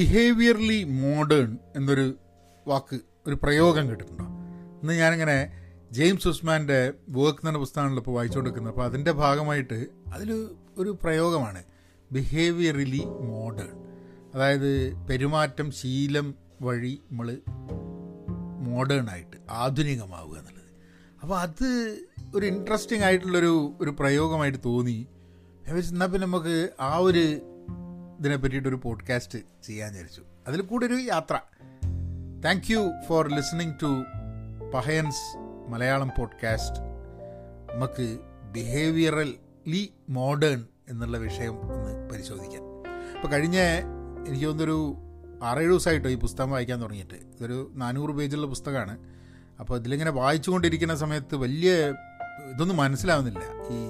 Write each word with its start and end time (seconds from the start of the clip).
Behaviourally 0.00 0.84
modern 0.84 1.58
എന്നൊരു 1.76 2.14
വാക്ക് 2.68 3.00
ഒരു 3.26 3.38
പ്രയോഗം 3.42 3.88
കേട്ടിട്ടുണ്ടോ? 3.88 4.24
ഇന്ന് 4.82 4.92
ഞാനിങ്ങനെ 4.92 5.52
ജെയിംസ് 5.92 6.28
ഉസ്മാന്റെ 6.28 6.92
വർക്ക് 7.08 7.48
എന്ന 7.48 7.58
പുസ്തകമാണല്ലോ 7.58 8.00
ഇപ്പോൾ 8.00 8.10
വായിച്ചുകൊണ്ടിരിക്കുന്നത് 8.10 8.72
അപ്പോൾ 8.72 8.84
അതിന്റെ 8.84 9.10
ഭാഗമായിട്ട് 9.10 9.86
അതിൽ 10.14 10.48
ഒരു 10.78 10.98
പ്രയോഗമാണ്. 11.02 11.64
ബിഹേവിയറലി 12.12 13.02
മോഡേൺ 13.20 13.68
അതായത് 14.34 14.92
പെരുമാറ്റം 15.10 15.70
ശീലം 15.70 16.34
വഴി 16.62 17.00
നമ്മൾ 17.10 17.38
മോഡേൺ 18.58 19.10
ആയിട്ട് 19.10 19.36
ആധുനികമാവുക 19.50 20.38
എന്നുള്ളത്. 20.38 20.70
അപ്പോൾ 21.22 21.40
അത് 21.40 21.98
ഒരു 22.34 22.46
ഇൻട്രസ്റ്റിംഗ് 22.46 23.04
ആയിട്ടുള്ളൊരു 23.04 23.72
ഒരു 23.80 23.90
പ്രയോഗമായിട്ട് 23.90 24.58
തോന്നി. 24.64 25.06
എന്നാൽ 25.68 26.06
പിന്നെ 26.06 26.26
നമുക്ക് 26.26 26.70
ആ 26.80 26.96
ഒരു 26.96 27.49
ഇതിനെ 28.20 28.36
പറ്റിയിട്ടൊരു 28.36 28.80
പോഡ്കാസ്റ്റ് 28.84 29.38
ചെയ്യാൻ 29.64 29.90
വിചാരിച്ചു. 29.90 30.22
അതിൽ 30.48 30.60
കൂടെ 30.60 30.86
ഒരു 30.86 30.94
യാത്ര. 30.94 31.38
Thank 32.44 32.72
you 32.72 32.92
for 33.08 33.28
listening 33.28 33.72
to 33.82 34.04
പഹയൻസ് 34.74 35.36
Malayalam 35.68 36.10
podcast 36.18 36.78
നമുക്ക് 37.74 38.18
ബിഹേവിയറലി 38.52 39.92
മോഡേൺ 40.08 40.66
എന്നുള്ള 40.88 41.18
വിഷയം 41.18 41.60
ഒന്ന് 41.60 42.10
പരിശോധിക്കാം. 42.10 42.62
അപ്പോൾ 43.16 43.28
കഴിഞ്ഞ 43.32 43.58
എനിക്ക് 44.28 44.46
തോന്നുന്നൊരു 44.46 44.96
ആറേഴ് 45.42 45.70
ദിവസമായിട്ടോ 45.70 46.10
ഈ 46.10 46.14
പുസ്തകം 46.14 46.50
വായിക്കാൻ 46.50 46.82
തുടങ്ങിയിട്ട്. 46.82 47.14
ഇതൊരു 47.14 47.72
നാനൂറ് 47.74 48.10
പേജുള്ള 48.10 48.46
പുസ്തകമാണ്. 48.46 48.98
അപ്പോൾ 49.60 49.78
ഇതിലിങ്ങനെ 49.78 50.10
വായിച്ചുകൊണ്ടിരിക്കുന്ന 50.10 50.96
സമയത്ത് 50.96 51.34
വലിയ 51.34 51.94
ഇതൊന്നും 52.54 52.76
മനസ്സിലാവുന്നില്ല. 52.76 53.40
ഈ 53.70 53.88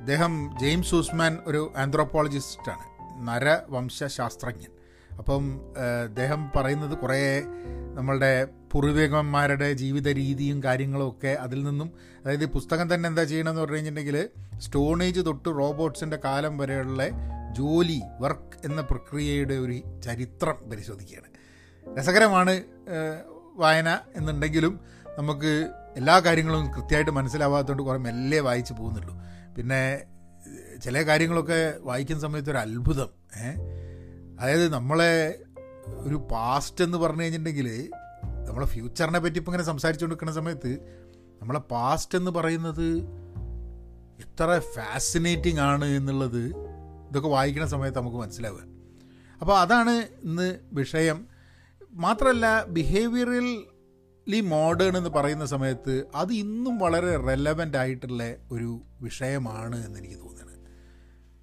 അദ്ദേഹം 0.00 0.56
ജെയിംസ് 0.60 0.94
ഹൂസ്മാൻ 0.94 1.38
ഒരു 1.46 1.72
ആന്ത്രോപോളജിസ്റ്റാണ് 1.76 2.95
നരവംശാസ്ത്രജ്ഞൻ 3.18 4.70
അപ്പം 5.18 5.60
അദ്ദേഹം 6.02 6.50
പറയുന്നത് 6.56 6.98
കുറേ 6.98 7.42
നമ്മളുടെ 7.94 8.48
പൂർവികന്മാരുടെ 8.72 9.72
ജീവിത 9.72 10.08
രീതിയും 10.08 10.62
കാര്യങ്ങളും 10.62 11.08
ഒക്കെ 11.08 11.28
അതിൽ 11.28 11.64
നിന്നും 11.64 11.92
അതായത് 12.24 12.42
ഈ 12.42 12.46
പുസ്തകം 12.46 12.94
തന്നെ 12.94 13.06
എന്താ 13.08 13.24
ചെയ്യണമെന്ന് 13.24 13.60
പറഞ്ഞു 13.60 13.76
കഴിഞ്ഞിട്ടുണ്ടെങ്കിൽ 13.76 14.28
സ്റ്റോണേജ് 14.58 15.20
തൊട്ട് 15.26 15.48
റോബോട്ട്സിന്റെ 15.48 16.18
കാലം 16.24 16.58
വരെയുള്ള 16.58 17.08
ജോലി 17.52 18.02
വർക്ക് 18.20 18.66
എന്ന 18.66 18.80
പ്രക്രിയയുടെ 18.80 19.54
ഒരു 19.54 20.00
ചരിത്രം 20.04 20.70
പരിശോധിക്കുകയാണ്. 20.70 21.26
രസകരമാണ് 21.98 22.62
വായന 23.54 23.98
എന്നുണ്ടെങ്കിലും 24.16 24.80
നമുക്ക് 25.18 25.70
എല്ലാ 25.96 26.20
കാര്യങ്ങളും 26.20 26.66
കൃത്യമായിട്ട് 26.66 27.10
മനസ്സിലാവാത്തതുകൊണ്ട് 27.10 27.82
കുറേ 27.82 27.98
മെല്ലെ 27.98 28.40
വായിച്ച് 28.40 28.72
പോകുന്നുള്ളൂ. 28.72 29.22
പിന്നെ 29.56 30.04
ചില 30.82 31.02
കാര്യങ്ങളൊക്കെ 31.02 31.74
വായിക്കുന്ന 31.80 32.22
സമയത്ത് 32.22 32.50
ഒരു 32.50 32.58
അത്ഭുതം. 32.58 33.08
അതായത് 34.40 34.72
നമ്മളെ 34.72 35.42
ഒരു 35.86 36.28
പാസ്റ്റ് 36.32 36.84
എന്ന് 36.84 36.98
പറഞ്ഞു 36.98 37.22
കഴിഞ്ഞിട്ടുണ്ടെങ്കിൽ 37.22 37.90
നമ്മളെ 38.48 38.66
ഫ്യൂച്ചറിനെ 38.66 39.18
പറ്റി 39.18 39.36
ഇപ്പം 39.36 39.52
ഇങ്ങനെ 39.52 39.66
സംസാരിച്ചുകൊണ്ടിരിക്കുന്ന 39.66 40.42
സമയത്ത് 40.42 40.78
നമ്മളെ 41.42 41.58
പാസ്റ്റ് 41.58 42.18
എന്ന് 42.18 42.30
പറയുന്നത് 42.30 43.02
എത്ര 44.20 44.58
ഫാസിനേറ്റിംഗ് 44.58 45.60
ആണ് 45.60 45.84
എന്നുള്ളത് 45.84 46.54
ഇതൊക്കെ 47.10 47.28
വായിക്കുന്ന 47.28 47.68
സമയത്ത് 47.68 47.98
നമുക്ക് 47.98 48.16
മനസ്സിലാവുക. 48.16 48.60
അപ്പോൾ 49.40 49.58
അതാണ് 49.58 49.90
ഇന്ന് 50.24 50.58
വിഷയം. 50.72 51.26
മാത്രമല്ല 51.92 52.64
ബിഹേവിയറലി 54.28 54.50
മോഡേൺ 54.50 54.96
എന്ന് 54.96 55.10
പറയുന്ന 55.10 55.46
സമയത്ത് 55.46 56.04
അത് 56.14 56.32
ഇന്നും 56.32 56.78
വളരെ 56.78 57.16
റെലവന്റ് 57.16 57.78
ആയിട്ടുള്ള 57.78 58.34
ഒരു 58.52 58.80
വിഷയമാണ് 59.00 59.86
എന്ന് 59.86 59.98
എനിക്ക് 59.98 60.14
തോന്നുന്നത്. 60.14 60.58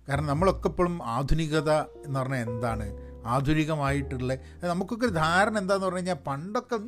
കാരണം 0.10 0.26
നമ്മളൊക്കെ 0.26 0.68
ഇപ്പോഴും 0.68 1.04
ആധുനികത 1.04 1.72
എന്ന് 1.72 2.20
പറഞ്ഞാൽ 2.20 2.50
എന്താണ്? 2.50 2.88
ആധുനികമായിട്ടുള്ള 3.26 4.36
നമുക്കൊക്കെ 4.64 5.08
ധാരണ 5.08 5.58
എന്താന്ന് 5.58 5.86
പറഞ്ഞു 5.86 5.98
കഴിഞ്ഞാൽ 5.98 6.16
പണ്ടൊക്കെ 6.28 6.80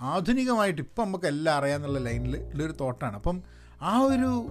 ആധുനികമായിട്ട് 0.00 0.82
ഇപ്പം 0.82 1.04
നമുക്ക് 1.04 1.26
എല്ലാം 1.26 1.56
അറിയാമെന്നുള്ള 1.56 1.98
ലൈനിൽ 1.98 2.36
ഉള്ളൊരു 2.36 2.72
തോട്ടാണ്. 2.80 3.14
അപ്പം 3.14 3.42
ആ 3.82 3.98
ഒരു 3.98 4.48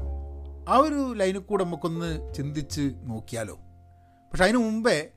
ആ 0.69 0.77
ഒരു 0.77 1.13
ലൈനിൽ 1.17 1.39
കൂടെ 1.39 1.63
നമുക്കൊന്ന് 1.63 2.33
ചിന്തിച്ച് 2.33 2.93
നോക്കിയാലോ? 3.03 3.55
പക്ഷെ 4.31 4.43
അതിന് 4.43 4.57
മുമ്പേ 4.57 5.09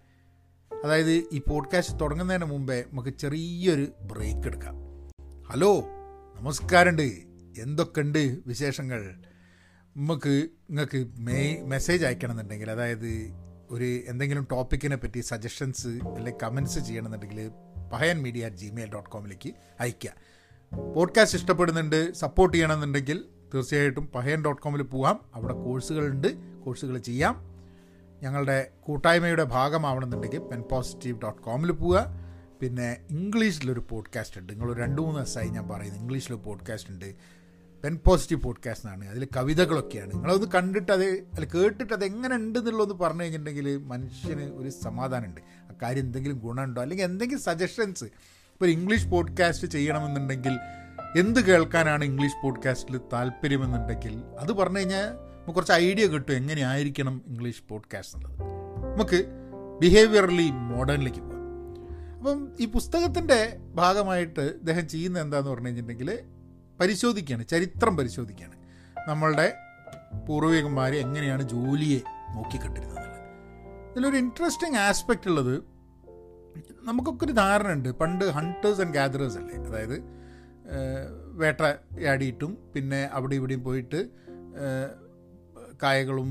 അതായത് 0.84 1.12
ഈ 1.32 1.42
പോഡ്കാസ്റ്റ് 1.48 2.00
തുടങ്ങുന്നതിന് 2.00 2.44
മുമ്പേ 2.44 2.84
നമുക്ക് 2.92 3.08
ചെറിയൊരു 3.08 3.86
ബ്രേക്ക് 4.00 4.46
എടുക്കാം. 4.46 4.87
ഹലോ 5.52 5.80
നമസ്കാരമുണ്ട്. 6.36 7.02
എന്തൊക്കെയുണ്ട് 7.60 8.38
വിശേഷങ്ങൾ? 8.46 9.14
നമുക്ക് 9.96 10.48
നിങ്ങൾക്ക് 10.70 11.06
മെയ് 11.18 11.62
മെസ്സേജ് 11.62 12.06
അയക്കണമെന്നുണ്ടെങ്കിൽ 12.06 12.70
അതായത് 12.70 13.32
ഒരു 13.70 13.84
എന്തെങ്കിലും 13.84 14.48
ടോപ്പിക്കിനെ 14.50 14.96
പറ്റി 14.96 15.20
സജഷൻസ് 15.20 15.86
അല്ലെങ്കിൽ 15.86 16.34
കമൻസ് 16.42 16.78
ചെയ്യണമെന്നുണ്ടെങ്കിൽ 16.78 17.50
Pahayan 17.92 18.22
media 18.22 18.46
at 18.46 18.56
Gmail 18.56 18.92
dot 18.92 19.10
കോമിലേക്ക് 19.10 19.54
അയയ്ക്കുക 19.80 20.12
പോഡ്കാസ്റ്റ് 20.94 21.38
ഇഷ്ടപ്പെടുന്നുണ്ട് 21.38 22.12
സപ്പോർട്ട് 22.12 22.56
ചെയ്യണമെന്നുണ്ടെങ്കിൽ 22.56 23.24
തീർച്ചയായിട്ടും 23.54 24.06
പഹയൻ 24.06 24.44
ഡോട്ട് 24.44 24.62
കോമിൽ 24.62 24.82
പോകാം 24.82 25.20
അവിടെ 25.34 25.52
കോഴ്സുകളുണ്ട് 25.52 26.60
കോഴ്സുകൾ 26.64 26.98
ചെയ്യാം. 26.98 27.36
ഞങ്ങളുടെ 28.22 28.70
കൂട്ടായ്മയുടെ 28.80 29.44
ഭാഗമാവണമെന്നുണ്ടെങ്കിൽ 29.44 30.38
പെൻ 30.38 30.62
പോസിറ്റീവ് 30.62 31.20
ഡോട്ട് 31.20 31.42
കോമിൽ 31.42 31.72
പോവുക. 31.72 32.27
പിന്നെ 32.60 32.96
ഇംഗ്ലീഷിലൊരു 33.10 33.84
പോഡ്കാസ്റ്റ് 33.88 34.40
ഉണ്ട്. 34.40 34.52
നിങ്ങൾ 34.52 34.74
രണ്ട് 34.74 35.02
മൂന്ന് 35.02 35.16
ദിവസമായി 35.16 35.48
ഞാൻ 35.48 35.68
പറയുന്നത് 35.68 36.00
ഇംഗ്ലീഷിലൊരു 36.00 36.42
പോഡ്കാസ്റ്റ് 36.42 36.90
ഉണ്ട്. 36.90 37.14
പെൻ 37.84 37.98
പോസിറ്റീവ് 38.06 38.40
പോഡ്കാസ്റ്റ് 38.40 38.88
എന്നാണ്. 38.88 39.10
അതിൽ 39.10 39.28
കവിതകളൊക്കെയാണ്. 39.36 40.12
നിങ്ങളതൊന്ന് 40.12 40.46
കണ്ടിട്ട് 40.46 40.92
അത് 40.92 41.04
അല്ല 41.04 41.44
കേട്ടിട്ട് 41.44 41.92
അത് 41.92 42.04
എങ്ങനെ 42.04 42.36
ഉണ്ട് 42.36 42.58
എന്നുള്ളതെന്ന് 42.58 42.94
പറഞ്ഞു 42.94 43.22
കഴിഞ്ഞിട്ടുണ്ടെങ്കിൽ 43.22 43.76
മനുഷ്യന് 43.76 44.42
ഒരു 44.42 44.68
സമാധാനമുണ്ട്. 44.68 45.40
ആ 45.40 45.74
കാര്യം 45.82 46.00
എന്തെങ്കിലും 46.00 46.38
ഗുണമുണ്ടോ? 46.38 46.82
അല്ലെങ്കിൽ 46.82 47.04
എന്തെങ്കിലും 47.04 47.42
സജഷൻസ് 47.42 48.04
ഇപ്പോൾ 48.04 48.64
ഒരു 48.64 48.72
ഇംഗ്ലീഷ് 48.72 49.06
പോഡ്കാസ്റ്റ് 49.06 49.66
ചെയ്യണമെന്നുണ്ടെങ്കിൽ 49.66 50.58
എന്ത് 51.18 51.40
കേൾക്കാനാണ് 51.40 52.04
ഇംഗ്ലീഷ് 52.04 52.42
പോഡ്കാസ്റ്റിൽ 52.42 53.00
താല്പര്യമെന്നുണ്ടെങ്കിൽ 53.12 54.22
അത് 54.38 54.52
പറഞ്ഞു 54.52 54.78
കഴിഞ്ഞാൽ 54.78 55.06
നമുക്ക് 55.06 55.54
കുറച്ച് 55.54 55.72
ഐഡിയ 55.72 56.06
കിട്ടും. 56.06 56.32
എങ്ങനെയായിരിക്കണം 56.32 57.22
ഇംഗ്ലീഷ് 57.26 57.62
പോഡ്കാസ്റ്റ് 57.68 58.18
എന്നുള്ളത്? 58.18 58.46
നമുക്ക് 58.94 59.24
ബിഹേവിയറലി 59.80 60.50
മോഡേണിലേക്ക് 60.50 61.18
പോകാം. 61.18 61.37
അപ്പം 62.18 62.38
ഈ 62.60 62.66
പുസ്തകത്തിന്റെ 62.66 63.60
ഭാഗമായിട്ട് 63.74 64.40
ഇദ്ദേഹം 64.40 64.88
ചെയ്യുന്ന 64.88 65.18
എന്താന്ന് 65.20 65.50
പറഞ്ഞു 65.50 65.66
കഴിഞ്ഞിട്ടുണ്ടെങ്കിൽ 65.66 66.10
പരിശോധിക്കുകയാണ് 66.80 67.44
ചരിത്രം 67.46 67.96
പരിശോധിക്കുകയാണ്. 67.96 68.56
നമ്മളുടെ 69.08 69.46
പൂർവികന്മാർ 70.28 70.94
എങ്ങനെയാണ് 70.94 71.42
ജോലിയെ 71.42 72.00
നോക്കിക്കണ്ടിരുന്നത്. 72.34 73.04
ഇതിലൊരു 73.92 74.16
ഇൻട്രസ്റ്റിംഗ് 74.16 74.76
ആസ്പെക്റ്റ് 74.76 75.28
ഉള്ളത് 75.28 75.54
നമുക്കൊക്കെ 76.82 77.24
ഒരു 77.24 77.32
ധാരണ 77.32 77.72
ഉണ്ട് 77.72 77.88
പണ്ട് 77.92 78.24
ഹണ്ടേഴ്സ് 78.24 78.80
ആൻഡ് 78.80 78.94
ഗാദറേഴ്സ് 78.94 79.38
അല്ലേ? 79.38 79.54
അതായത് 79.54 79.96
വേട്ടയാടിയിട്ടും 81.40 82.58
പിന്നെ 82.74 83.00
അവിടെ 83.12 83.34
ഇവിടെയും 83.34 83.64
പോയിട്ട് 83.64 84.00
കായകളും 85.82 86.30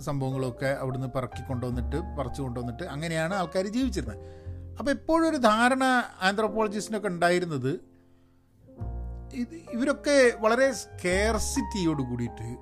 സംഭവങ്ങളൊക്കെ 0.00 0.66
അവിടുന്ന് 0.66 1.08
പറക്കി 1.16 1.42
കൊണ്ടുവന്നിട്ട് 1.48 1.98
പറിച്ചു 2.18 2.42
കൊണ്ടുവന്നിട്ട് 2.42 2.82
അങ്ങനെയാണ് 2.82 3.34
ആൾക്കാർ 3.34 3.66
ജീവിച്ചിരുന്നത്. 3.66 4.41
അപ്പോൾ 4.78 4.90
എപ്പോഴും 4.90 5.28
ഒരു 5.28 5.36
ധാരണ 5.36 5.84
ആന്ത്രോപോളജിസ്റ്റിനൊക്കെ 6.22 7.08
ഉണ്ടായിരുന്നത് 7.08 7.72
ഇത് 9.34 9.54
ഇവരൊക്കെ 9.72 10.32
വളരെ 10.38 10.72
സ്കെയർസിറ്റിയോട് 10.72 12.02
കൂടിയിട്ട് 12.02 12.56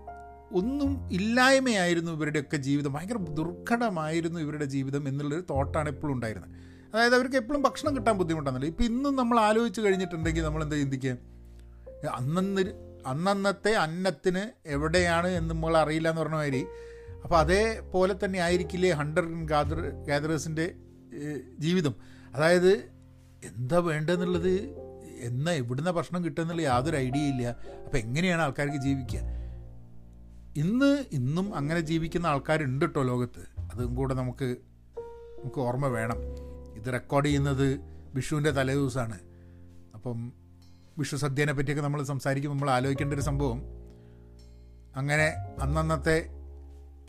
ഒന്നും 0.55 1.09
ഇല്ലായ്മയായിരുന്നു 1.13 2.13
ഇവരുടെയൊക്കെ 2.13 2.57
ജീവിതം. 2.57 2.93
ഭയങ്കര 2.93 3.17
ദുർഘടമായിരുന്നു 3.17 4.41
ഇവരുടെ 4.41 4.65
ജീവിതം 4.65 5.09
എന്നുള്ളൊരു 5.09 5.45
തോട്ടാണ് 5.51 5.89
എപ്പോഴും 5.89 6.15
ഉണ്ടായിരുന്നത്. 6.15 6.51
അതായത് 6.95 7.15
അവർക്ക് 7.15 7.37
എപ്പോഴും 7.37 7.63
ഭക്ഷണം 7.63 7.97
കിട്ടാൻ 7.97 8.19
ബുദ്ധിമുട്ടാണല്ലോ. 8.19 8.69
ഇപ്പം 8.69 8.85
ഇന്നും 8.85 9.17
നമ്മൾ 9.17 9.41
ആലോചിച്ച് 9.41 9.81
കഴിഞ്ഞിട്ടുണ്ടെങ്കിൽ 9.81 10.43
നമ്മൾ 10.43 10.63
എന്താ 10.63 10.77
ചിന്തിക്കുക? 10.77 11.17
അന്നന്ന് 12.15 12.63
അന്നന്നത്തെ 13.07 13.73
അന്നത്തിന് 13.75 14.51
എവിടെയാണ് 14.67 15.29
എന്ന് 15.29 15.55
നമ്മൾ 15.55 15.77
അറിയില്ല 15.77 16.09
എന്ന് 16.09 16.23
പറഞ്ഞ 16.23 16.35
മാതിരി. 16.35 16.67
അപ്പോൾ 17.25 17.39
അതേപോലെ 17.39 18.15
തന്നെ 18.25 18.39
ആയിരിക്കില്ലേ 18.39 18.91
ഹണ്ടർ 18.91 19.25
ഗാദർ 19.45 19.81
ഗാദറേഴ്സിന്റെ 20.09 20.75
ജീവിതം. 21.59 21.95
അതായത് 22.35 22.73
എന്താ 23.45 23.79
വേണ്ടതെന്നുള്ളത് 23.79 24.51
എന്നാ 25.21 25.53
ഇവിടുന്ന 25.53 25.91
ഭക്ഷണം 25.91 26.25
കിട്ടുമെന്നുള്ള 26.25 26.63
യാതൊരു 26.63 26.97
ഐഡിയ 26.97 27.21
ഇല്ല. 27.21 27.49
അപ്പോൾ 27.85 27.99
എങ്ങനെയാണ് 27.99 28.43
ആൾക്കാർക്ക് 28.43 28.77
ജീവിക്കുക 28.77 29.21
ഇന്ന് 30.57 31.05
ഇന്നും 31.13 31.55
അങ്ങനെ 31.55 31.81
ജീവിക്കുന്ന 31.81 32.27
ആൾക്കാരുണ്ട് 32.27 32.85
കേട്ടോ 32.85 33.03
ലോകത്ത്. 33.03 33.61
അതും 33.73 33.95
കൂടെ 33.95 34.15
നമുക്ക് 34.15 34.57
നമുക്ക് 35.39 35.61
ഓർമ്മ 35.61 35.87
വേണം. 35.87 36.17
ഇത് 36.77 36.93
റെക്കോർഡ് 36.93 37.27
ചെയ്യുന്നത് 37.27 37.81
വിഷുവിന്റെ 38.15 38.51
തലേദിവസമാണ് 38.51 39.21
അപ്പം 39.95 40.33
വിഷു 40.99 41.17
സദ്യനെ 41.17 41.53
പറ്റിയൊക്കെ 41.53 41.83
നമ്മൾ 41.83 42.03
സംസാരിക്കുമ്പോൾ 42.03 42.57
നമ്മൾ 42.57 42.71
ആലോചിക്കേണ്ട 42.71 43.15
ഒരു 43.15 43.21
സംഭവം. 43.21 43.63
അങ്ങനെ 44.97 45.27
അന്നന്നത്തെ 45.61 46.40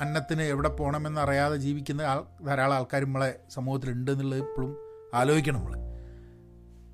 അന്നത്തിന് 0.02 0.42
എവിടെ 0.42 0.70
പോകണമെന്ന് 0.70 1.22
അറിയാതെ 1.22 1.56
ജീവിക്കുന്ന 1.56 2.02
ആൾ 2.02 2.26
ധാരാളം 2.46 2.76
ആൾക്കാർ 2.76 3.04
നമ്മളെ 3.04 3.40
സമൂഹത്തിലുണ്ട് 3.50 4.12
എന്നുള്ളത് 4.12 4.40
ഇപ്പോഴും 4.40 4.78
ആലോചിക്കണം 5.14 5.60
നമ്മൾ 5.60 5.74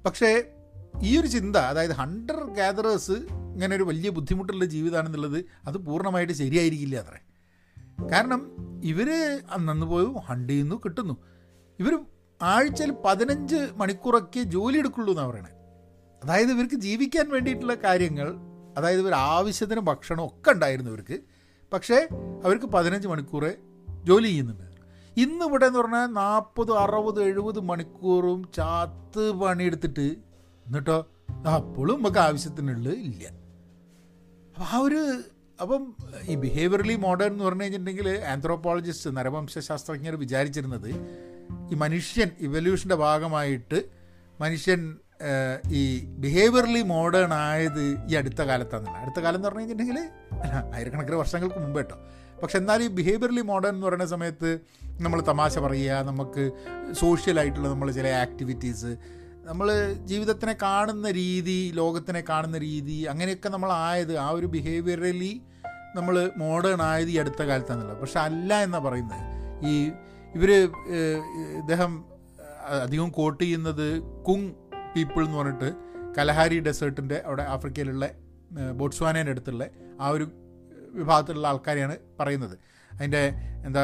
പക്ഷേ 0.06 0.54
ഈ 1.02 1.20
ഒരു 1.20 1.28
ചിന്ത 1.28 1.58
അതായത് 1.58 1.92
ഹണ്ടർ 1.92 2.44
ഗാദറേഴ്സ് 2.50 3.12
ഇങ്ങനെ 3.54 3.76
ഒരു 3.76 3.84
വലിയ 3.84 4.10
ബുദ്ധിമുട്ടുള്ള 4.10 4.66
ജീവിതമാണെന്നുള്ളത് 4.66 5.46
അത് 5.66 5.78
പൂർണമായിട്ട് 5.78 6.34
ശരിയായിരിക്കില്ല 6.34 6.96
അത്രേ. 6.98 7.20
കാരണം 8.12 8.52
ഇവർ 8.84 9.10
അന്നു 9.52 9.86
പോയി 9.86 10.06
ഹണ്ട് 10.26 10.54
ചെയ്യുന്നു 10.54 10.76
കിട്ടുന്നു. 10.76 11.18
ഇവർ 11.80 12.00
ആഴ്ചയിൽ 12.42 12.92
പതിനഞ്ച് 13.06 13.70
മണിക്കൂറൊക്കെ 13.76 14.40
ജോലി 14.40 14.78
എടുക്കുള്ളൂ 14.78 15.14
എന്നാണ് 15.14 15.30
പറയണത് 15.32 15.54
അതായത് 16.24 16.52
ഇവർക്ക് 16.52 16.76
ജീവിക്കാൻ 16.76 17.30
വേണ്ടിയിട്ടുള്ള 17.30 17.76
കാര്യങ്ങൾ 17.76 18.38
അതായത് 18.78 19.00
ഇവർ 19.00 19.14
ആവശ്യത്തിന് 19.14 19.80
ഭക്ഷണം 19.80 20.26
ഒക്കെ 20.26 20.52
ഉണ്ടായിരുന്നു 20.52 20.92
ഇവർക്ക്. 20.92 21.37
പക്ഷേ 21.74 22.08
അവർക്ക് 22.44 22.66
പതിനഞ്ച് 22.66 23.08
മണിക്കൂറേ 23.08 23.54
ജോലി 24.04 24.28
ചെയ്യുന്നുണ്ട്. 24.28 24.64
ഇന്ന് 25.18 25.46
ഇവിടെ 25.46 25.66
എന്ന് 25.66 25.80
പറഞ്ഞാൽ 25.80 26.06
നാൽപ്പത് 26.06 26.72
അറുപത് 26.72 27.24
എഴുപത് 27.24 27.60
മണിക്കൂറും 27.60 28.50
ചാത്ത് 28.56 29.32
പണിയെടുത്തിട്ട് 29.32 30.16
എന്നിട്ടോ? 30.68 31.08
അപ്പോഴും 31.56 31.98
നമുക്ക് 31.98 32.18
ആവശ്യത്തിനുള്ള 32.18 32.90
ഇല്ല. 32.90 33.28
അപ്പം 33.28 34.66
ആ 34.74 34.78
ഒരു 34.78 35.22
അപ്പം 35.62 35.96
ഈ 36.26 36.36
ബിഹേവിയറലി 36.36 36.96
മോഡേൺ 36.96 37.32
എന്ന് 37.32 37.44
പറഞ്ഞു 37.44 37.64
കഴിഞ്ഞിട്ടുണ്ടെങ്കിൽ 37.64 38.10
ആന്ത്രോപോളജിസ്റ്റ് 38.10 39.18
നരവംശാസ്ത്രജ്ഞർ 39.18 40.16
വിചാരിച്ചിരുന്നത് 40.16 40.90
ഈ 41.72 41.76
മനുഷ്യൻ 41.76 42.30
ഇവല്യൂഷന്റെ 42.40 42.96
ഭാഗമായിട്ട് 42.96 43.84
മനുഷ്യൻ 44.42 44.98
ഈ 45.72 45.84
ബിഹേവിയർലി 46.20 46.82
മോഡേൺ 46.82 47.34
ആയത് 47.34 47.84
ഈ 48.10 48.16
അടുത്ത 48.16 48.42
കാലത്താണെന്നില്ല 48.42 48.98
അടുത്ത 48.98 49.20
കാലം 49.20 49.36
എന്ന് 49.36 49.48
പറഞ്ഞു 49.48 49.62
കഴിഞ്ഞിട്ടുണ്ടെങ്കിൽ 49.62 50.00
ആയിരക്കണക്കിന് 50.74 51.16
വർഷങ്ങൾക്ക് 51.16 51.60
മുമ്പ് 51.60 51.80
കേട്ടോ. 51.80 51.98
പക്ഷെ 52.42 52.58
എന്നാൽ 52.58 52.84
ഈ 52.84 52.88
ബിഹേവിയർലി 52.88 53.42
മോഡേൺ 53.42 53.70
എന്ന് 53.70 53.88
പറയുന്ന 53.88 54.06
സമയത്ത് 54.06 54.50
നമ്മൾ 55.02 55.22
തമാശ 55.22 55.60
പറയുക 55.60 56.02
നമുക്ക് 56.02 56.44
സോഷ്യലായിട്ടുള്ള 56.94 57.68
നമ്മൾ 57.70 57.92
ചില 57.92 58.08
ആക്ടിവിറ്റീസ് 58.08 58.92
നമ്മൾ 59.44 59.68
ജീവിതത്തിനെ 60.06 60.54
കാണുന്ന 60.62 61.12
രീതി 61.12 61.72
ലോകത്തിനെ 61.74 62.22
കാണുന്ന 62.22 62.58
രീതി 62.58 63.06
അങ്ങനെയൊക്കെ 63.06 63.50
നമ്മൾ 63.50 63.72
ആയത് 63.72 64.18
ആ 64.18 64.30
ഒരു 64.30 64.46
ബിഹേവിയറലി 64.46 65.42
നമ്മൾ 65.96 66.32
മോഡേൺ 66.38 66.82
ആയത് 66.82 67.10
ഈ 67.10 67.18
അടുത്ത 67.18 67.42
കാലത്താണെന്നുള്ളത് 67.44 67.98
പക്ഷെ 67.98 68.20
അല്ല 68.20 68.64
എന്നാണ് 68.64 68.84
പറയുന്നത്. 68.84 69.22
ഈ 69.68 69.74
ഇവർ 70.36 70.52
ഇദ്ദേഹം 71.60 71.92
അധികം 72.82 73.10
കോട്ട് 73.10 73.44
ചെയ്യുന്നത് 73.44 73.88
കുങ് 74.24 74.50
പീപ്പിൾ 74.98 75.26
എന്ന് 75.26 75.38
പറഞ്ഞിട്ട് 75.38 75.70
കലഹാരി 76.18 76.60
ഡെസേർട്ടിന്റെ 76.60 77.18
അവിടെ 77.26 77.44
ആഫ്രിക്കയിലുള്ള 77.44 78.10
ബോട്സ്വാനേന്റെ 78.76 79.32
അടുത്തുള്ള 79.32 79.66
ആ 80.02 80.08
ഒരു 80.08 80.26
വിഭാഗത്തിലുള്ള 80.92 81.48
ആൾക്കാരെയാണ് 81.48 81.98
പറയുന്നത്. 82.20 82.56
അതിന്റെ 82.94 83.22
എന്താ 83.66 83.84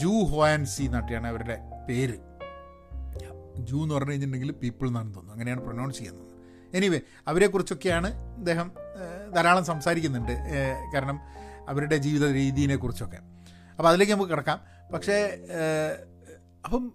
ജൂ 0.00 0.24
ഹോയാൻസി 0.24 0.82
എന്നാട്ടിയാണ് 0.82 1.26
അവരുടെ 1.26 1.56
പേര്. 1.88 2.16
ജൂ 3.58 3.82
എന്ന് 3.82 3.94
പറഞ്ഞു 3.94 4.10
കഴിഞ്ഞിട്ടുണ്ടെങ്കിൽ 4.10 4.52
പീപ്പിൾ 4.52 4.86
എന്നാണ് 4.86 5.06
തോന്നുന്നു. 5.06 5.32
അങ്ങനെയാണ് 5.32 5.60
പ്രൊനൗൺസ് 5.60 5.98
ചെയ്യുന്നത്. 5.98 6.28
എനിവേ 6.76 7.00
അവരെക്കുറിച്ചൊക്കെയാണ് 7.28 8.14
അദ്ദേഹം 8.14 8.72
ധാരാളം 9.34 9.64
സംസാരിക്കുന്നുണ്ട്. 9.64 10.32
കാരണം 10.94 11.20
അവരുടെ 11.68 11.96
ജീവിത 11.96 12.30
രീതിയെക്കുറിച്ചൊക്കെ 12.32 13.18
അപ്പോൾ 13.70 13.88
അതിലേക്ക് 13.88 14.12
നമുക്ക് 14.12 14.30
കിടക്കാം. 14.30 14.60
പക്ഷേ 14.92 15.16
അപ്പം 16.64 16.92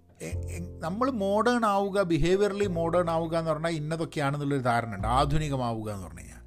നമ്മൾ 0.78 1.10
മോഡേൺ 1.10 1.64
ആവുക 1.64 2.02
ബിഹേവിയറലി 2.02 2.66
മോഡേൺ 2.66 3.10
ആവുക 3.10 3.36
എന്ന് 3.36 3.50
പറഞ്ഞാൽ 3.50 3.70
ഇന്നതൊക്കെയാണെന്നുള്ളൊരു 3.70 4.62
ധാരണ 4.62 4.94
ഉണ്ട് 4.94 5.08
ആധുനികമാവുക 5.08 5.92
എന്ന് 5.92 6.06
പറഞ്ഞു 6.06 6.20
കഴിഞ്ഞാൽ. 6.20 6.42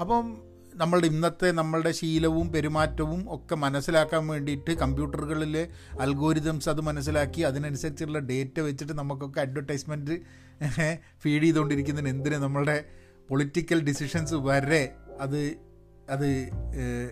അപ്പം 0.00 0.42
നമ്മളുടെ 0.74 1.06
ഇന്നത്തെ 1.06 1.50
നമ്മളുടെ 1.50 1.92
ശീലവും 1.92 2.52
പെരുമാറ്റവും 2.52 3.34
ഒക്കെ 3.34 3.54
മനസ്സിലാക്കാൻ 3.54 4.26
വേണ്ടിയിട്ട് 4.26 4.70
കമ്പ്യൂട്ടറുകളിലെ 4.70 5.68
അൽഗോരിതംസ് 6.00 6.68
അത് 6.68 6.80
മനസ്സിലാക്കി 6.80 7.40
അതിനനുസരിച്ചുള്ള 7.40 8.18
ഡേറ്റ 8.18 8.60
വെച്ചിട്ട് 8.60 8.92
നമുക്കൊക്കെ 8.92 9.40
അഡ്വർടൈസ്മെന്റ് 9.40 10.16
ഫീഡ് 11.20 11.42
ചെയ്തുകൊണ്ടിരിക്കുന്നതിന് 11.42 12.08
എന്തിന് 12.08 12.34
നമ്മളുടെ 12.34 12.84
പൊളിറ്റിക്കൽ 13.30 13.84
ഡിസിഷൻസ് 13.84 14.34
വരെ 14.34 14.94
അത് 15.20 15.56
അത് 16.10 16.26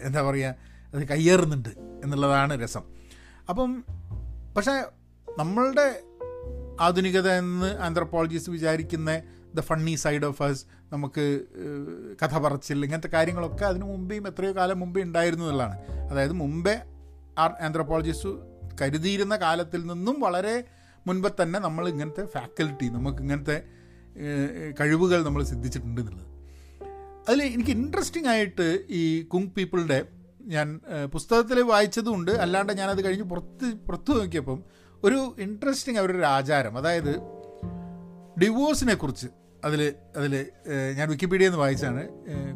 എന്താ 0.02 0.22
പറയുക 0.22 0.54
അത് 0.94 1.08
കയ്യേറുന്നുണ്ട് 1.08 1.68
എന്നുള്ളതാണ് 2.04 2.62
രസം. 2.62 2.82
അപ്പം 3.48 3.84
പക്ഷേ 4.56 4.84
നമ്മളുടെ 5.38 6.02
ആധുനികത 6.80 7.28
എന്ന് 7.28 7.78
ആന്ത്രപ്പോളജിസ്റ്റ് 7.78 8.52
വിചാരിക്കുന്ന 8.52 9.22
the 9.54 9.60
funny 9.60 9.94
side 9.94 10.24
of 10.24 10.42
us 10.42 10.66
നമുക്ക് 10.92 11.40
കഥ 12.22 12.38
പറച്ചിൽ 12.38 12.84
ഇങ്ങനത്തെ 12.84 13.08
കാര്യങ്ങളൊക്കെ 13.08 13.64
അതിനു 13.64 13.84
മുമ്പേയും 13.84 14.28
എത്രയോ 14.28 14.52
കാലം 14.56 14.80
മുമ്പേ 14.80 15.02
ഉണ്ടായിരുന്നു 15.02 15.44
എന്നുള്ളതാണ്. 15.44 15.76
അതായത് 16.10 16.32
മുമ്പേ 16.32 16.80
ആന്ത്രപ്പോളജിസ്റ്റ് 17.38 18.28
കരുതിയിരുന്ന 18.80 19.36
കാലത്തിൽ 19.36 19.86
നിന്നും 19.86 20.20
വളരെ 20.20 20.64
മുൻപ് 21.06 21.28
തന്നെ 21.42 21.58
നമ്മൾ 21.58 21.88
ഇങ്ങനത്തെ 21.88 22.26
ഫാക്കൽറ്റി 22.26 22.88
നമുക്ക് 22.88 23.18
ഇങ്ങനത്തെ 23.18 23.62
കഴിവുകൾ 24.80 25.24
നമ്മൾ 25.24 25.42
സിദ്ധിച്ചിട്ടുണ്ട് 25.42 26.00
എന്നുള്ളത്. 26.00 26.28
അതിൽ 27.28 27.42
എനിക്ക് 27.42 27.70
ഇൻട്രസ്റ്റിംഗ് 27.70 28.28
ആയിട്ട് 28.28 28.86
ഈ 28.90 29.22
കുങ് 29.22 29.46
പീപ്പിളുടെ 29.46 30.04
ഞാൻ 30.40 30.80
പുസ്തകത്തിൽ 31.12 31.62
വായിച്ചതുമുണ്ട് 31.62 32.30
അല്ലാണ്ട് 32.30 32.72
ഞാനത് 32.72 33.04
കഴിഞ്ഞ് 33.04 33.24
പുറത്ത് 33.24 33.74
പുറത്ത് 33.74 34.20
നോക്കിയപ്പം 34.20 34.64
ഒരു 35.04 35.34
ഇൻട്രസ്റ്റിംഗ് 35.38 36.00
ഒരു 36.00 36.24
ആചാരം. 36.24 36.78
അതായത് 36.78 37.12
ഡിവോഴ്സിനെ 38.40 38.94
കുറിച്ച് 38.94 39.26
അതിൽ 39.64 39.94
അതിൽ 40.16 40.46
ഞാൻ 40.96 41.08
വിക്കിപീഡിയ 41.08 41.46
എന്ന് 41.46 41.58
വായിച്ചാണ് 41.58 42.02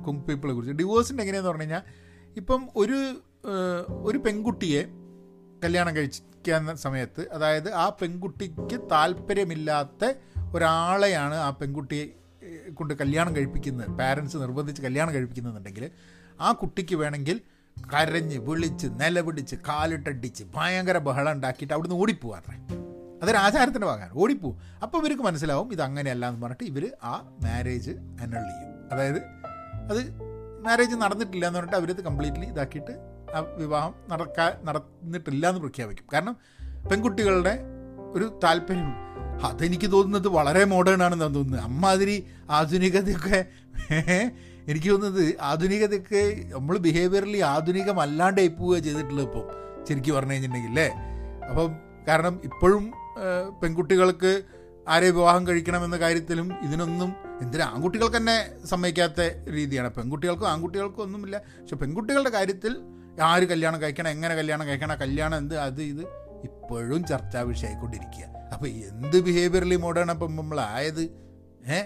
കുങ് 0.02 0.22
പീപ്പിളെ 0.22 0.52
കുറിച്ച്. 0.54 0.72
ഡിവോഴ്സിന്റെ 0.72 1.22
എങ്ങനെയാന്ന് 1.22 1.50
പറഞ്ഞു 1.50 1.62
കഴിഞ്ഞാൽ 1.62 1.82
ഇപ്പം 2.36 2.68
ഒരു 2.76 2.98
ഒരു 4.02 4.18
പെൺകുട്ടിയെ 4.18 4.82
കല്യാണം 5.64 5.96
കഴിക്കുന്ന 5.96 6.74
സമയത്ത് 6.74 7.28
അതായത് 7.32 7.72
ആ 7.72 7.96
പെൺകുട്ടിക്ക് 8.00 8.76
താല്പര്യമില്ലാത്ത 8.90 10.14
ഒരാളെയാണ് 10.54 11.34
ആ 11.34 11.50
പെൺകുട്ടിയെ 11.50 12.06
കൊണ്ട് 12.74 12.94
കല്യാണം 12.94 13.36
കഴിപ്പിക്കുന്നത് 13.36 13.90
പാരൻസ് 13.90 14.36
നിർബന്ധിച്ച് 14.36 14.82
കല്യാണം 14.82 15.14
കഴിപ്പിക്കുന്നുണ്ടെങ്കിൽ 15.14 15.90
ആ 16.40 16.52
കുട്ടിക്ക് 16.52 16.96
വേണമെങ്കിൽ 16.96 17.40
കരഞ്ഞ് 17.80 18.38
വിളിച്ച് 18.38 18.86
നിലപിടിച്ച് 18.86 19.56
കാലിട്ടടിച്ച് 19.56 20.44
ഭയങ്കര 20.54 20.98
ബഹളം 20.98 21.32
ഉണ്ടാക്കിയിട്ട് 21.32 21.74
അവിടുന്ന് 21.74 21.96
ഓടിപ്പോവാറേ 21.96 22.56
അതൊരു. 23.22 23.36
ആചാരത്തിന്റെ 23.36 23.86
ഭാഗമാണ്. 23.86 24.12
ഓടിപ്പോവും. 24.14 24.60
അപ്പോൾ 24.82 24.98
ഇവർക്ക് 24.98 25.22
മനസ്സിലാവും 25.22 25.72
ഇത് 25.72 25.82
അങ്ങനെയല്ല 25.82 26.28
എന്ന് 26.28 26.42
പറഞ്ഞിട്ട് 26.42 26.64
ഇവർ 26.64 26.90
ആ 27.04 27.30
മാരേജ് 27.44 27.90
അനൾ 27.90 28.34
ചെയ്യും. 28.34 28.92
അതായത് 28.92 29.16
അത് 29.90 30.20
മാരേജ് 30.64 30.96
നടന്നിട്ടില്ല 30.96 31.46
എന്ന് 31.46 31.58
പറഞ്ഞിട്ട് 31.58 31.76
അവരത് 31.76 32.04
കംപ്ലീറ്റ്ലി 32.04 32.46
ഇതാക്കിയിട്ട് 32.46 32.92
ആ 33.36 33.40
വിവാഹം 33.56 33.94
നടക്കാൻ 34.08 34.52
നടന്നിട്ടില്ല 34.64 35.48
എന്ന് 35.48 35.60
പ്രഖ്യാപിക്കും. 35.60 36.06
കാരണം 36.12 36.36
പെൺകുട്ടികളുടെ 36.90 37.58
ഒരു 38.12 38.40
താല്പര്യം 38.44 39.06
അതെനിക്ക് 39.46 39.92
തോന്നുന്നത് 39.92 40.28
വളരെ 40.28 40.64
മോഡേൺ 40.64 41.02
ആണെന്നാണ് 41.02 41.34
തോന്നുന്നത്. 41.34 41.60
അമ്മാതിരി 41.60 42.26
ആധുനികതയൊക്കെ 42.50 43.44
എനിക്ക് 44.68 44.90
തോന്നുന്നത് 44.90 45.34
ആധുനികതയൊക്കെ 45.40 46.22
നമ്മൾ 46.54 46.78
ബിഹേവിയറലി 46.78 47.38
ആധുനികമല്ലാണ്ടായി 47.38 48.48
പോവുക 48.48 48.78
ചെയ്തിട്ടുള്ളത് 48.78 49.26
ഇപ്പം 49.26 49.46
ശരിക്കും 49.88 50.14
പറഞ്ഞു 50.14 50.32
കഴിഞ്ഞിട്ടുണ്ടെങ്കിൽ 50.32 50.68
അല്ലേ? 50.68 50.88
അപ്പം 51.50 51.76
കാരണം 52.08 52.40
ഇപ്പോഴും 52.44 52.84
പെൺകുട്ടികൾക്ക് 53.62 54.42
ആരെ 54.88 55.10
വിവാഹം 55.10 55.46
കഴിക്കണമെന്ന 55.46 55.96
കാര്യത്തിലും 55.96 56.54
ഇതിനൊന്നും 56.62 57.14
എന്തിനാ? 57.42 57.64
ആൺകുട്ടികൾക്ക് 57.66 58.16
തന്നെ 58.16 58.66
സമ്മതിക്കാത്ത 58.66 59.20
രീതിയാണ്. 59.50 59.88
പെൺകുട്ടികൾക്കും 59.94 60.48
ആൺകുട്ടികൾക്കും 60.48 61.02
ഒന്നുമില്ല. 61.02 61.38
പക്ഷെ 61.38 61.76
പെൺകുട്ടികളുടെ 61.76 62.30
കാര്യത്തിൽ 62.30 62.72
ആര് 63.22 63.42
കല്യാണം 63.42 63.82
കഴിക്കണം 63.82 64.08
എങ്ങനെ 64.08 64.34
കല്യാണം 64.34 64.66
കഴിക്കണം 64.66 64.96
കല്യാണം 64.96 65.38
എന്ത് 65.38 65.58
അത് 65.58 65.82
ഇത് 65.82 66.02
ഇപ്പോഴും 66.44 67.04
ചർച്ചാ 67.04 67.40
വിഷയമായിക്കൊണ്ടിരിക്കുക. 67.40 68.24
അപ്പോൾ 68.52 68.66
എന്ത് 68.66 69.20
ബിഹേവിയറലി 69.20 69.76
മോഡേൺ 69.76 70.10
അപ്പം 70.10 70.36
നമ്മളായത്? 70.36 71.02
ഏ? 71.66 71.82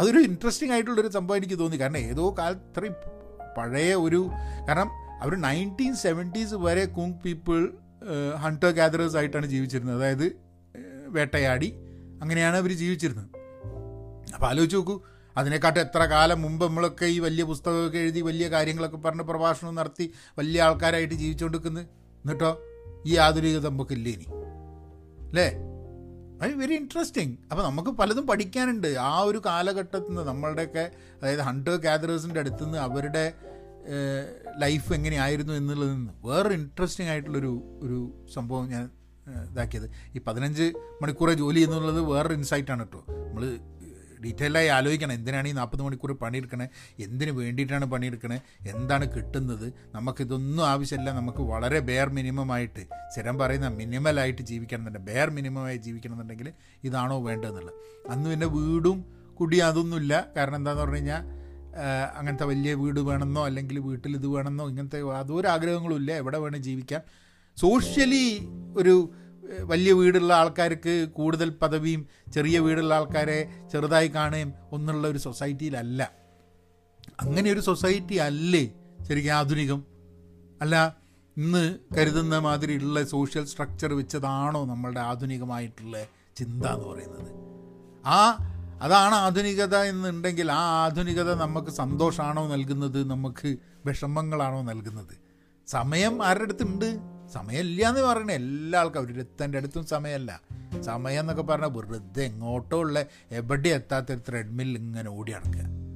അതൊരു 0.00 0.18
ഇൻട്രസ്റ്റിംഗ് 0.18 0.72
ആയിട്ടുള്ളൊരു 0.72 1.08
സംഭവം 1.08 1.36
എനിക്ക് 1.36 1.58
തോന്നി. 1.58 1.76
കാരണം 1.76 1.98
ഏതോ 1.98 2.34
കാലത്ത് 2.38 2.62
ഇത്രയും 2.70 2.94
പഴയ 3.56 3.94
ഒരു 3.94 4.30
കാരണം 4.68 4.90
അവർ 5.20 5.40
നയന്റീൻ 5.40 5.94
സെവന്റീസ് 5.94 6.54
വരെ 6.54 6.84
കുങ് 6.84 7.14
പീപ്പിൾ 7.24 7.72
ഹണ്ടർ 8.36 8.70
ഗാദറേഴ്സ് 8.70 9.16
ആയിട്ടാണ് 9.16 9.46
ജീവിച്ചിരുന്നത്. 9.46 9.96
അതായത് 9.96 10.26
വേട്ടയാടി 11.06 11.74
അങ്ങനെയാണ് 12.22 12.56
അവർ 12.56 12.72
ജീവിച്ചിരുന്നത്. 12.72 13.28
അപ്പോൾ 14.34 14.46
ആലോചിച്ച് 14.46 14.76
നോക്കൂ 14.76 15.00
അതിനെക്കാട്ടും 15.36 15.80
എത്ര 15.80 16.04
കാലം 16.04 16.42
മുമ്പ് 16.42 16.64
നമ്മളൊക്കെ 16.64 17.06
ഈ 17.06 17.18
വലിയ 17.18 17.44
പുസ്തകമൊക്കെ 17.44 17.98
എഴുതി 17.98 18.20
വലിയ 18.20 18.48
കാര്യങ്ങളൊക്കെ 18.48 18.96
പറഞ്ഞ് 18.96 19.22
പ്രഭാഷണം 19.22 19.74
നടത്തി 19.74 20.12
വലിയ 20.38 20.62
ആൾക്കാരായിട്ട് 20.62 21.14
ജീവിച്ചുകൊണ്ടിരിക്കുന്നത് 21.14 21.86
എന്നിട്ടോ 22.24 22.50
ഈ 23.06 23.16
ആധുനികത 23.16 23.68
നമുക്കില്ലേ 23.68 24.12
ഇനി? 24.12 24.26
അല്ലേ? 25.28 25.69
അത് 26.42 26.52
വെരി 26.54 26.74
ഇൻട്രസ്റ്റിംഗ് 26.74 27.34
അപ്പോൾ 27.50 27.62
നമുക്ക് 27.62 27.90
പലതും 27.90 28.26
പഠിക്കാനുണ്ട്. 28.26 28.86
ആ 28.86 29.20
ഒരു 29.20 29.42
കാലഘട്ടത്തിൽ 29.46 30.08
നിന്ന് 30.08 30.22
നമ്മളുടെയൊക്കെ 30.22 30.84
അതായത് 31.16 31.40
ഹണ്ടർ 31.40 31.76
ഗാദറേഴ്സിന്റെ 31.76 32.40
അടുത്തു 32.40 32.64
നിന്ന് 32.64 32.78
അവരുടെ 32.78 33.24
ലൈഫ് 34.58 34.92
എങ്ങനെയായിരുന്നു 34.92 35.52
എന്നുള്ളതിൽ 35.52 35.92
നിന്ന് 35.92 36.12
വേറെ 36.24 36.54
ഇൻട്രസ്റ്റിംഗ് 36.54 37.10
ആയിട്ടുള്ളൊരു 37.10 37.52
ഒരു 37.82 37.98
സംഭവം 38.34 38.66
ഞാൻ 38.68 38.84
ഇതാക്കിയത്. 39.50 39.86
ഈ 40.16 40.20
പതിനഞ്ച് 40.26 40.72
മണിക്കൂറെ 41.02 41.32
ജോലി 41.32 41.60
എന്നുള്ളത് 41.60 42.00
വേറൊരു 42.00 42.34
ഇൻസൈറ്റാണ് 42.34 42.84
കേട്ടോ 42.84 43.00
നമ്മൾ 43.16 43.44
ഡീറ്റെയിലായി 44.24 44.68
ആലോചിക്കണം. 44.68 45.12
എന്തിനാണ് 45.12 45.48
ഈ 45.48 45.52
നാൽപ്പത് 45.52 45.82
മണിക്കൂർ 45.82 46.12
പണിയെടുക്കണേ? 46.12 46.68
എന്തിനു 46.98 47.32
വേണ്ടിയിട്ടാണ് 47.32 47.84
പണിയെടുക്കണേ? 47.84 48.40
എന്താണ് 48.68 49.06
കിട്ടുന്നത്? 49.14 49.72
നമുക്കിതൊന്നും 49.94 50.66
ആവശ്യമില്ല. 50.66 51.10
നമുക്ക് 51.10 51.42
വളരെ 51.42 51.80
ബെയർ 51.80 52.08
മിനിമമായിട്ട് 52.10 52.86
സ്ഥിരം 53.12 53.38
പറയുന്ന 53.38 53.68
മിനിമലായിട്ട് 53.68 54.42
ജീവിക്കണം 54.42 54.80
എന്നുണ്ടെങ്കിൽ 54.80 55.12
ബെയർ 55.12 55.30
മിനിമമായി 55.30 55.76
ജീവിക്കണം 55.76 56.12
എന്നുണ്ടെങ്കിൽ 56.12 56.52
ഇതാണോ 56.84 57.22
വേണ്ടതെന്നുള്ളത്. 57.24 57.74
അന്ന് 58.10 58.30
പിന്നെ 58.30 58.46
വീടും 58.46 59.04
കുടിയും 59.40 59.66
അതൊന്നുമില്ല. 59.66 60.26
കാരണം 60.36 60.56
എന്താണെന്ന് 60.56 60.82
പറഞ്ഞു 60.82 60.96
കഴിഞ്ഞാൽ 60.96 61.40
അങ്ങനത്തെ 62.16 62.44
വലിയ 62.44 62.74
വീട് 62.74 63.00
വേണമെന്നോ 63.00 63.46
അല്ലെങ്കിൽ 63.46 63.78
വീട്ടിൽ 63.78 64.16
ഇത് 64.16 64.26
വേണമെന്നോ 64.26 64.68
ഇങ്ങനത്തെ 64.68 64.98
യാതൊരു 65.00 65.46
ആഗ്രഹങ്ങളും 65.46 65.96
ഇല്ല. 65.96 66.12
എവിടെ 66.12 66.38
വേണേൽ 66.38 66.62
ജീവിക്കാം. 66.62 67.00
സോഷ്യലി 67.56 68.26
ഒരു 68.76 69.10
വലിയ 69.58 69.92
വീടുള്ള 69.92 70.32
ആൾക്കാർക്ക് 70.32 71.08
കൂടുതൽ 71.12 71.50
പദവിയും 71.50 72.06
ചെറിയ 72.34 72.58
വീടുള്ള 72.58 72.94
ആൾക്കാരെ 72.94 73.68
ചെറുതായി 73.72 74.08
കാണുകയും 74.08 74.52
ഒന്നുള്ള 74.72 75.08
ഒരു 75.08 75.18
സൊസൈറ്റിയിലല്ല. 75.18 76.10
അങ്ങനെ 77.20 77.52
ഒരു 77.52 77.60
സൊസൈറ്റി 77.60 78.14
അല്ലേ 78.14 78.74
ശരിക്കും 79.08 79.32
ആധുനികം? 79.32 79.84
അല്ല 80.60 80.96
ഇന്ന് 81.36 81.78
കരുതുന്ന 81.96 82.38
മാതിരിയുള്ള 82.38 83.04
സോഷ്യൽ 83.04 83.44
സ്ട്രക്ചർ 83.44 83.94
വെച്ചതാണോ 83.94 84.64
നമ്മളുടെ 84.64 85.00
ആധുനികമായിട്ടുള്ള 85.00 86.04
ചിന്ത 86.36 86.66
എന്ന് 86.66 86.88
പറയുന്നത്? 86.88 87.30
ആ 88.06 88.36
അതാണ് 88.82 89.14
ആധുനികത 89.14 89.76
എന്നുണ്ടെങ്കിൽ 89.76 90.52
ആ 90.52 90.84
ആധുനികത 90.84 91.34
നമുക്ക് 91.34 91.70
സന്തോഷമാണോ 91.70 92.48
നൽകുന്നത്? 92.48 93.10
നമുക്ക് 93.10 93.56
വിഷമങ്ങളാണോ 93.86 94.62
നൽകുന്നത്? 94.62 95.16
സമയം 95.66 96.26
ആരുടെ 96.26 96.44
അടുത്തുണ്ട്? 96.44 97.19
സമയമില്ല 97.32 97.88
എന്ന് 97.88 98.00
പറയണേ 98.00 98.34
എല്ലാ 98.34 98.80
ആൾക്കാരും 98.80 99.12
ഒരുത്തന്റെ 99.12 99.58
അടുത്തും 99.58 99.86
സമയമല്ല. 99.86 100.40
സമയം 100.80 101.20
എന്നൊക്കെ 101.20 101.42
പറഞ്ഞാൽ 101.42 101.68
വെറുതെ 101.68 102.22
എങ്ങോട്ടോ 102.22 102.78
ഉള്ള 102.78 103.04
എവിടെ 103.30 103.68
എത്താത്ത 103.68 104.14
ത്രെഡ്മിൽ 104.14 104.76
ഇങ്ങനെ 104.76 105.10
ഓടി 105.10 105.32
നടക്കുക. 105.32 105.90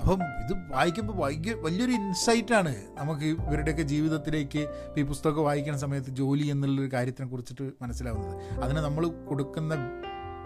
അപ്പം 0.00 0.22
ഇത് 0.22 0.72
വായിക്കുമ്പോൾ 0.72 1.22
ഭയങ്കര 1.22 1.54
വലിയൊരു 1.54 1.92
ഇൻസൈറ്റാണ് 1.92 2.76
നമുക്ക് 2.94 3.24
ഇവരുടെയൊക്കെ 3.24 3.82
ജീവിതത്തിലേക്ക് 3.82 4.68
ഈ 4.98 5.02
പുസ്തകം 5.02 5.44
വായിക്കുന്ന 5.44 5.78
സമയത്ത് 5.78 6.10
ജോലി 6.10 6.46
എന്നുള്ളൊരു 6.46 6.92
കാര്യത്തിനെ 6.92 7.28
കുറിച്ചിട്ട് 7.28 7.72
മനസ്സിലാവുന്നത്. 7.82 8.60
അതിന് 8.60 8.78
നമ്മൾ 8.78 9.08
കൊടുക്കുന്ന 9.08 9.74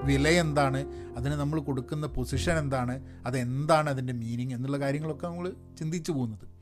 വില 0.03 0.29
എന്താണ്? 0.29 0.85
അതിന് 1.17 1.33
നമ്മൾ 1.33 1.61
കൊടുക്കുന്ന 1.61 2.07
പൊസിഷൻ 2.07 2.59
എന്താണ്? 2.59 3.03
അതെന്താണ് 3.27 3.91
അതിന്റെ 3.91 4.13
മീനിങ് 4.13 4.53
എന്നുള്ള 4.53 4.79
കാര്യങ്ങളൊക്കെ 4.79 5.27
നമ്മൾ 5.27 5.53
ചിന്തിച്ചു 5.79 6.13
പോകുന്നത്. 6.13 6.61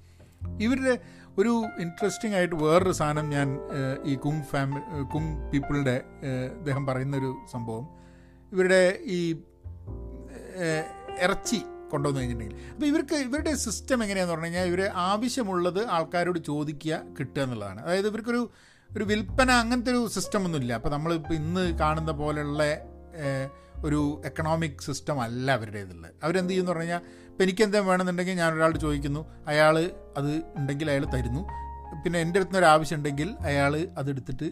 ഇവരുടെ 0.61 0.99
ഒരു 1.38 1.64
ഇൻട്രസ്റ്റിംഗ് 1.78 2.37
ആയിട്ട് 2.37 2.57
വേറൊരു 2.57 2.92
സാധനം 2.92 3.30
ഞാൻ 3.30 3.59
ഈ 4.04 4.14
കുങ് 4.14 4.42
ഫാമിലി 4.42 5.02
കുങ് 5.02 5.50
പീപ്പിളുടെ 5.50 6.02
അദ്ദേഹം 6.59 6.87
പറയുന്നൊരു 6.87 7.37
സംഭവം. 7.52 7.88
ഇവരുടെ 8.52 8.99
ഈ 9.04 9.37
ഇറച്ചി 11.21 11.62
കൊണ്ടുവന്നു 11.90 12.21
കഴിഞ്ഞിട്ടുണ്ടെങ്കിൽ. 12.21 12.68
അപ്പോൾ 12.73 12.87
ഇവർക്ക് 12.87 13.14
ഇവരുടെ 13.14 13.54
സിസ്റ്റം 13.54 14.02
എങ്ങനെയാന്ന് 14.02 14.33
പറഞ്ഞു 14.33 14.47
കഴിഞ്ഞാൽ 14.47 14.66
ഇവർ 14.66 14.90
ആവശ്യമുള്ളത് 14.95 15.87
ആൾക്കാരോട് 15.87 16.38
ചോദിക്കുക 16.38 17.00
കിട്ടുക 17.21 17.42
എന്നുള്ളതാണ്. 17.42 17.83
അതായത് 17.83 18.07
ഇവർക്കൊരു 18.07 18.50
ഒരു 18.97 19.04
വിൽപ്പന 19.04 19.50
അങ്ങനത്തെ 19.50 19.92
ഒരു 19.92 20.09
സിസ്റ്റം 20.09 20.45
ഒന്നുമില്ല. 20.45 20.73
അപ്പോൾ 20.73 20.88
നമ്മളിപ്പോൾ 20.88 21.35
ഇന്ന് 21.35 21.78
കാണുന്ന 21.78 22.11
പോലെയുള്ള 22.12 22.62
ഒരു 23.87 24.00
എക്കണോമിക് 24.25 24.78
സിസ്റ്റം 24.87 25.16
അല്ല 25.26 25.49
അവരുടേതുള്ളത്. 25.56 26.12
അവരെന്ത് 26.25 26.50
ചെയ്യുമെന്ന് 26.50 26.73
പറഞ്ഞു 26.73 26.87
കഴിഞ്ഞാൽ 26.87 27.02
ഇപ്പം 27.30 27.42
എനിക്കെന്താ 27.44 27.80
വേണമെന്നുണ്ടെങ്കിൽ 27.88 28.37
ഞാൻ 28.42 28.50
ഒരാളോട് 28.56 28.78
ചോദിക്കുന്നു 28.85 29.20
അയാൾ 29.52 29.76
അത് 30.16 30.32
ഉണ്ടെങ്കിൽ 30.58 30.90
അയാൾ 30.90 31.04
തരുന്നു. 31.16 31.42
പിന്നെ 32.04 32.18
എന്റെ 32.25 32.40
അടുത്ത് 32.40 32.56
ഒരു 32.61 32.66
ആവശ്യം 32.73 32.97
ഉണ്ടെങ്കിൽ 32.99 33.28
അയാൾ 33.50 33.75
അതെടുത്തിട്ട് 34.00 34.49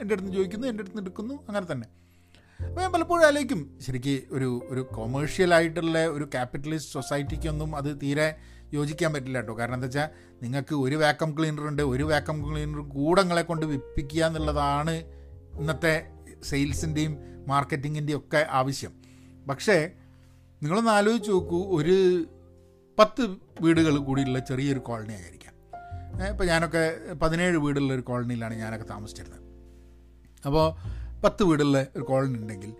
എന്റെ 0.00 0.12
അടുത്ത് 0.14 0.30
ചോദിക്കുന്നു 0.36 0.66
എന്റെ 0.66 0.82
അടുത്ത് 0.82 1.00
എടുക്കുന്നു 1.04 1.34
അങ്ങനെ 1.48 1.66
തന്നെ. 1.72 1.86
അപ്പോൾ 2.60 2.80
ഞാൻ 2.82 2.92
പലപ്പോഴും 2.92 3.24
ആലോചിക്കും 3.26 3.60
ശരിക്ക് 3.86 4.14
ഒരു 4.36 4.48
ഒരു 4.68 4.82
കൊമേഴ്ഷ്യലായിട്ടുള്ള 4.96 5.98
ഒരു 6.06 6.24
ക്യാപിറ്റലിസ്റ്റ് 6.34 6.92
സൊസൈറ്റിക്കൊന്നും 6.96 7.76
അത് 7.76 7.90
തീരെ 8.02 8.28
യോജിക്കാൻ 8.72 9.10
പറ്റില്ല 9.14 9.38
കേട്ടോ. 9.40 9.54
കാരണം 9.58 9.74
എന്താ 9.74 9.86
വെച്ചാൽ 9.86 10.08
നിങ്ങൾക്ക് 10.42 10.74
ഒരു 10.84 10.96
വാക്കം 10.96 11.30
ക്ലീനർ 11.38 11.64
ഉണ്ട് 11.68 11.82
ഒരു 11.82 12.02
വാക്കം 12.02 12.38
ക്ലീനർ 12.44 12.80
കൂടങ്ങളെ 12.96 13.42
കൊണ്ട് 13.42 13.66
വിപ്പിക്കുക 13.66 14.22
എന്നുള്ളതാണ് 14.26 14.94
ഇന്നത്തെ 15.60 15.94
സെയിൽസിന്റെയും 16.42 17.14
മാർക്കറ്റിങ്ങിന്റെയും 17.48 18.18
ഒക്കെ 18.18 18.46
ആവശ്യം. 18.50 18.92
പക്ഷേ 19.48 19.90
നിങ്ങളൊന്ന് 20.62 20.90
ആലോചിച്ച് 20.90 21.30
നോക്കൂ 21.30 21.76
ഒരു 21.76 22.24
പത്ത് 22.98 23.36
വീടുകൾ 23.60 23.96
കൂടിയുള്ള 23.96 24.38
ചെറിയൊരു 24.38 24.78
കോളനി 24.78 25.12
ആയിരിക്കാം. 25.12 25.54
ഇപ്പോൾ 26.30 26.44
ഞാനൊക്കെ 26.44 27.14
പതിനേഴ് 27.14 27.56
വീടുള്ള 27.56 27.94
ഒരു 27.94 28.00
കോളനിയിലാണ് 28.00 28.54
ഞാനൊക്കെ 28.54 28.86
താമസിച്ചിരുന്നത്. 28.86 29.42
അപ്പോൾ 30.46 30.66
പത്ത് 31.24 31.44
വീടുള്ള 31.44 31.86
ഒരു 31.96 32.04
കോളനി 32.04 32.38
ഉണ്ടെങ്കിൽ 32.38 32.72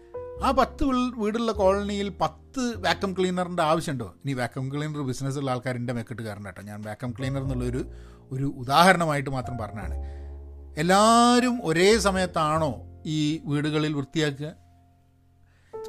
ആ 0.44 0.50
പത്ത് 0.50 0.84
വീടുള്ള 1.16 1.52
കോളനിയിൽ 1.52 2.08
പത്ത് 2.08 2.76
വാക്കം 2.76 3.12
ക്ലീനറിന്റെ 3.12 3.62
ആവശ്യമുണ്ടോ? 3.62 4.14
ഇനി 4.24 4.32
വാക്വം 4.32 4.72
ക്ലീനർ 4.72 5.02
ബിസിനസ്സുള്ള 5.02 5.50
ആൾക്കാരിന്റെ 5.50 5.92
മെക്കിട്ട് 5.92 6.22
കയറണ്ട 6.22 6.46
കേട്ടോ. 6.46 6.62
ഞാൻ 6.62 6.82
വാക്വം 6.82 7.14
ക്ലീനർ 7.18 7.42
എന്നുള്ളൊരു 7.42 7.90
ഒരു 8.32 8.44
ഉദാഹരണമായിട്ട് 8.44 9.30
മാത്രം 9.30 9.58
പറഞ്ഞാണ് 9.58 9.94
എല്ലാവരും 10.78 11.66
ഒരേ 11.66 11.98
സമയത്താണോ 11.98 12.87
ഈ 13.06 13.40
വീടുകളിൽ 13.44 13.94
വൃത്തിയാക്കുക? 13.94 14.54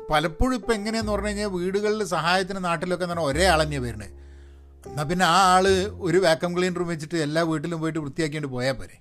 പലപ്പോഴും 0.09 0.55
ഇപ്പം 0.55 0.73
എങ്ങനെയാന്ന് 0.73 1.11
പറഞ്ഞു 1.11 1.27
കഴിഞ്ഞാൽ 1.27 1.47
വീടുകളിൽ 1.47 2.03
സഹായത്തിന് 2.03 2.63
നാട്ടിലൊക്കെ 2.63 3.05
എന്ന് 3.05 3.15
പറഞ്ഞാൽ 3.15 3.31
ഒരേ 3.31 3.45
ആളെന്നെയാണ് 3.45 3.85
വരുന്നത് 3.85 4.09
എന്നാൽ 4.87 5.03
പിന്നെ 5.03 5.25
ആ 5.25 5.55
ആൾ 5.55 5.67
ഒരു 5.91 6.17
വാക്കം 6.17 6.57
ക്ലീനർ 6.57 6.83
വെച്ചിട്ട് 6.83 7.17
എല്ലാ 7.17 7.41
വീട്ടിലും 7.41 7.79
പോയിട്ട് 7.79 7.99
വൃത്തിയാക്കിയിട്ട് 7.99 8.47
പോയാൽ 8.47 8.73
പോരെ. 8.73 8.97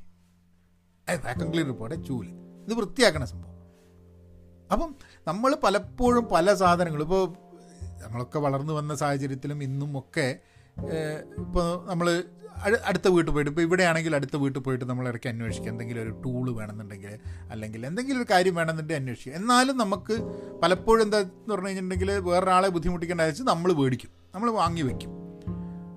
ഏ 1.13 1.17
വാക്കം 1.17 1.53
ക്ലീനർ 1.53 1.71
പോട്ടെ 1.71 1.95
ചൂൽ. 1.95 2.27
ഇത് 2.65 2.75
വൃത്തിയാക്കണ 2.75 3.25
സംഭവം. 3.25 3.55
അപ്പം 4.73 4.95
നമ്മൾ 5.27 5.57
പലപ്പോഴും 5.63 6.25
പല 6.25 6.55
സാധനങ്ങളും 6.55 7.05
ഇപ്പോൾ 7.05 7.35
നമ്മളൊക്കെ 8.05 8.39
വളർന്നു 8.39 8.73
വന്ന 8.73 8.95
സാഹചര്യത്തിലും 8.95 9.63
ഇന്നും 9.63 9.99
ഒക്കെ 9.99 10.39
ഇപ്പോൾ 11.39 11.87
നമ്മൾ 11.87 12.23
അടുത്ത 12.85 13.09
വീട്ടിൽ 13.09 13.33
പോയിട്ട് 13.33 13.51
ഇപ്പോൾ 13.51 13.63
ഇവിടെയാണെങ്കിൽ 13.63 14.15
അടുത്ത 14.15 14.37
വീട്ടിൽ 14.37 14.61
പോയിട്ട് 14.61 14.85
നമ്മൾ 14.85 15.09
ഇടയ്ക്ക് 15.09 15.29
അന്വേഷിക്കുക 15.29 15.69
എന്തെങ്കിലും 15.69 16.03
ഒരു 16.03 16.23
ടൂൾ 16.25 16.51
വേണമെന്നുണ്ടെങ്കിൽ 16.51 17.19
അല്ലെങ്കിൽ 17.51 17.87
എന്തെങ്കിലും 17.87 18.23
ഒരു 18.23 18.27
കാര്യം 18.31 18.55
വേണമെന്നുണ്ടെങ്കിൽ 18.55 19.01
അന്വേഷിക്കുക 19.01 19.33
എന്നാലും 19.33 19.79
നമുക്ക് 19.79 20.17
പലപ്പോഴും 20.63 21.03
എന്താ 21.03 21.19
എന്ന് 21.19 21.55
പറഞ്ഞു 21.55 21.67
കഴിഞ്ഞിട്ടുണ്ടെങ്കിൽ 21.67 22.13
വേറൊരാളെ 22.13 22.69
ബുദ്ധിമുട്ടിക്കേണ്ട 22.69 23.21
വെച്ച് 23.21 23.43
നമ്മൾ 23.43 23.73
മേടിക്കും. 23.73 24.11
നമ്മൾ 24.35 24.51
വാങ്ങി 24.51 24.83
വയ്ക്കും 24.83 25.11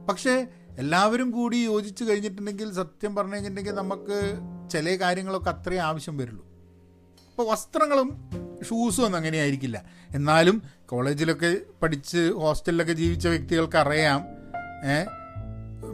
പക്ഷേ 0.09 0.47
എല്ലാവരും 0.77 1.31
കൂടി 1.31 1.57
യോജിച്ച് 1.57 2.03
കഴിഞ്ഞിട്ടുണ്ടെങ്കിൽ 2.03 2.73
സത്യം 2.73 3.15
പറഞ്ഞു 3.15 3.33
കഴിഞ്ഞിട്ടുണ്ടെങ്കിൽ 3.33 3.71
നമുക്ക് 3.71 4.39
ചില 4.69 4.95
കാര്യങ്ങളൊക്കെ 4.95 5.49
അത്രയും 5.49 5.81
ആവശ്യം 5.81 6.17
വരുള്ളൂ. 6.17 6.45
ഇപ്പോൾ 7.29 7.51
വസ്ത്രങ്ങളും 7.51 8.29
ഷൂസും 8.69 9.05
ഒന്നും 9.05 9.17
അങ്ങനെ 9.17 9.37
ആയിരിക്കില്ല. 9.37 9.83
എന്നാലും 10.15 10.61
കോളേജിലൊക്കെ 10.85 11.57
പഠിച്ച് 11.83 12.33
ഹോസ്റ്റലിലൊക്കെ 12.33 12.93
ജീവിച്ച 12.93 13.27
വ്യക്തികൾക്ക് 13.27 13.77
അറിയാം. 13.77 14.21
ഏ 14.89 15.20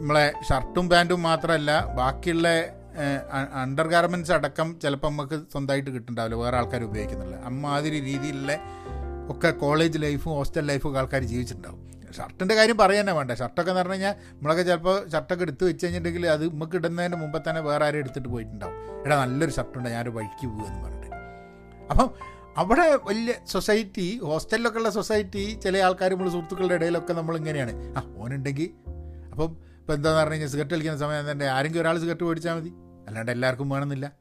നമ്മളെ 0.00 0.32
ഷർട്ടും 0.48 0.88
പാന്റും 0.90 1.22
മാത്രമല്ല 1.22 1.72
ബാക്കിയുള്ള 1.98 2.48
അണ്ടർ 3.62 3.86
ഗാർമെന്റ്സ് 3.88 4.32
അടക്കം 4.32 4.80
ചിലപ്പോൾ 4.82 5.08
നമുക്ക് 5.08 5.36
സ്വന്തമായിട്ട് 5.52 5.90
കിട്ടുന്നുണ്ടാവില്ല 5.90 6.36
വേറെ 6.42 6.56
ആൾക്കാർ 6.56 6.82
ഉപയോഗിക്കുന്നില്ല 6.82 7.36
അമ്മാതിരി 7.36 8.00
രീതിയിലുള്ള 8.00 8.52
ഒക്കെ 9.32 9.50
കോളേജ് 9.50 9.98
ലൈഫും 10.02 10.32
ഹോസ്റ്റൽ 10.32 10.64
ലൈഫും 10.66 10.98
ആൾക്കാർ 10.98 11.22
ജീവിച്ചിട്ടുണ്ടാവും. 11.22 11.80
ഷർട്ടിന്റെ 12.16 12.54
കാര്യം 12.54 12.78
പറയാൻ 12.78 13.02
തന്നെ 13.02 13.12
വേണ്ട. 13.12 13.32
ഷർട്ടൊക്കെ 13.32 13.70
എന്ന് 13.70 13.80
പറഞ്ഞു 13.80 13.94
കഴിഞ്ഞാൽ 13.94 14.14
നമ്മളൊക്കെ 14.30 14.62
ചിലപ്പോൾ 14.62 14.96
ഷർട്ടൊക്കെ 15.12 15.42
എടുത്ത് 15.42 15.64
വെച്ച് 15.64 15.84
കഴിഞ്ഞിട്ടുണ്ടെങ്കിൽ 15.84 16.26
അത് 16.34 16.44
നമുക്ക് 16.52 16.76
ഇടുന്നതിന് 16.76 17.16
മുമ്പ് 17.16 17.38
തന്നെ 17.48 17.60
വേറെ 17.60 17.84
ആരും 17.84 17.98
എടുത്തിട്ട് 17.98 18.28
പോയിട്ടുണ്ടാവും. 18.28 18.76
എടാ 19.06 19.16
നല്ലൊരു 19.24 19.50
ഷർട്ടുണ്ട് 19.50 19.88
ഞാനൊരു 19.88 20.10
വഴിക്ക് 20.10 20.46
പോകുമെന്ന് 20.46 20.80
പറഞ്ഞിട്ട്. 20.84 21.10
അപ്പം 21.90 22.08
അവിടെ 22.56 22.86
വലിയ 23.08 23.34
സൊസൈറ്റി 23.46 24.06
ഹോസ്റ്റലിലൊക്കെ 24.24 24.78
ഉള്ള 24.78 24.90
സൊസൈറ്റി 24.90 25.60
ചില 25.64 25.78
ആൾക്കാർ 25.88 26.12
നമ്മൾ 26.12 26.28
സുഹൃത്തുക്കളുടെ 26.28 26.74
ഇടയിലൊക്കെ 26.74 27.12
നമ്മൾ 27.12 27.36
ഇങ്ങനെയാണ് 27.36 27.74
ആ 27.98 28.02
ഓനുണ്ടെങ്കിൽ 28.18 28.70
അപ്പം 29.32 29.67
ഇപ്പം 29.88 29.98
എന്താന്ന് 29.98 30.18
പറഞ്ഞു 30.18 30.32
കഴിഞ്ഞാൽ 30.32 30.48
സിഗരറ്റ് 30.48 30.74
വലിക്കുന്ന 30.74 30.98
സമയം 30.98 31.30
തന്നെ 31.30 31.46
ആരെങ്കിലും 31.46 31.82
ഒരാൾ 31.82 31.98
സിഗരറ്റ് 31.98 32.24
മേടിച്ചാൽ 32.24 32.54
മതി. 32.54 32.72
അല്ലാണ്ട് 33.06 33.32
എല്ലാവർക്കും 33.32 33.68
വേണമെന്നില്ല. 33.68 34.12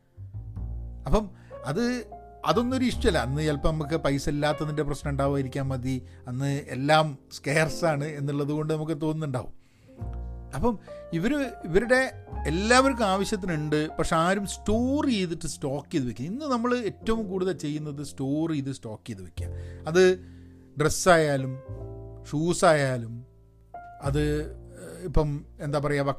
അപ്പം 1.06 1.30
അത് 1.66 2.06
അതൊന്നൊരു 2.46 2.86
ഇഷ്ടമല്ല 2.86 3.18
അന്ന് 3.18 3.42
ചിലപ്പോൾ 3.42 3.70
നമുക്ക് 3.70 3.96
പൈസ 3.96 4.30
ഇല്ലാത്തതിന്റെ 4.30 4.84
പ്രശ്നം 4.84 5.12
ഉണ്ടാവുമായിരിക്കാൻ 5.12 5.68
മതി. 5.68 6.06
അന്ന് 6.28 6.66
എല്ലാം 6.68 7.18
സ്കെയർസാണ് 7.32 8.04
എന്നുള്ളത് 8.04 8.48
കൊണ്ട് 8.48 8.74
നമുക്ക് 8.74 9.02
തോന്നുന്നുണ്ടാവും. 9.02 9.54
അപ്പം 10.56 10.80
ഇവർ 11.14 11.34
ഇവരുടെ 11.66 12.26
എല്ലാവർക്കും 12.48 13.06
ആവശ്യത്തിനുണ്ട്. 13.06 13.88
പക്ഷെ 13.88 14.16
ആരും 14.16 14.48
സ്റ്റോർ 14.48 15.06
ചെയ്തിട്ട് 15.06 15.48
സ്റ്റോക്ക് 15.48 15.92
ചെയ്ത് 15.92 16.08
വെക്കുക 16.08 16.26
ഇന്ന് 16.26 16.46
നമ്മൾ 16.46 16.78
ഏറ്റവും 16.78 17.28
കൂടുതൽ 17.28 17.54
ചെയ്യുന്നത് 17.54 18.04
സ്റ്റോർ 18.04 18.52
ചെയ്ത് 18.52 18.72
സ്റ്റോക്ക് 18.72 19.08
ചെയ്ത് 19.08 19.24
വെക്കുക. 19.24 19.48
അത് 19.88 20.20
ഡ്രസ്സായാലും 20.82 21.58
ഷൂസായാലും 22.32 23.26
അത് 24.02 24.24
ഇപ്പം 25.04 25.46
എന്താ 25.60 25.80
പറയുക 25.80 26.16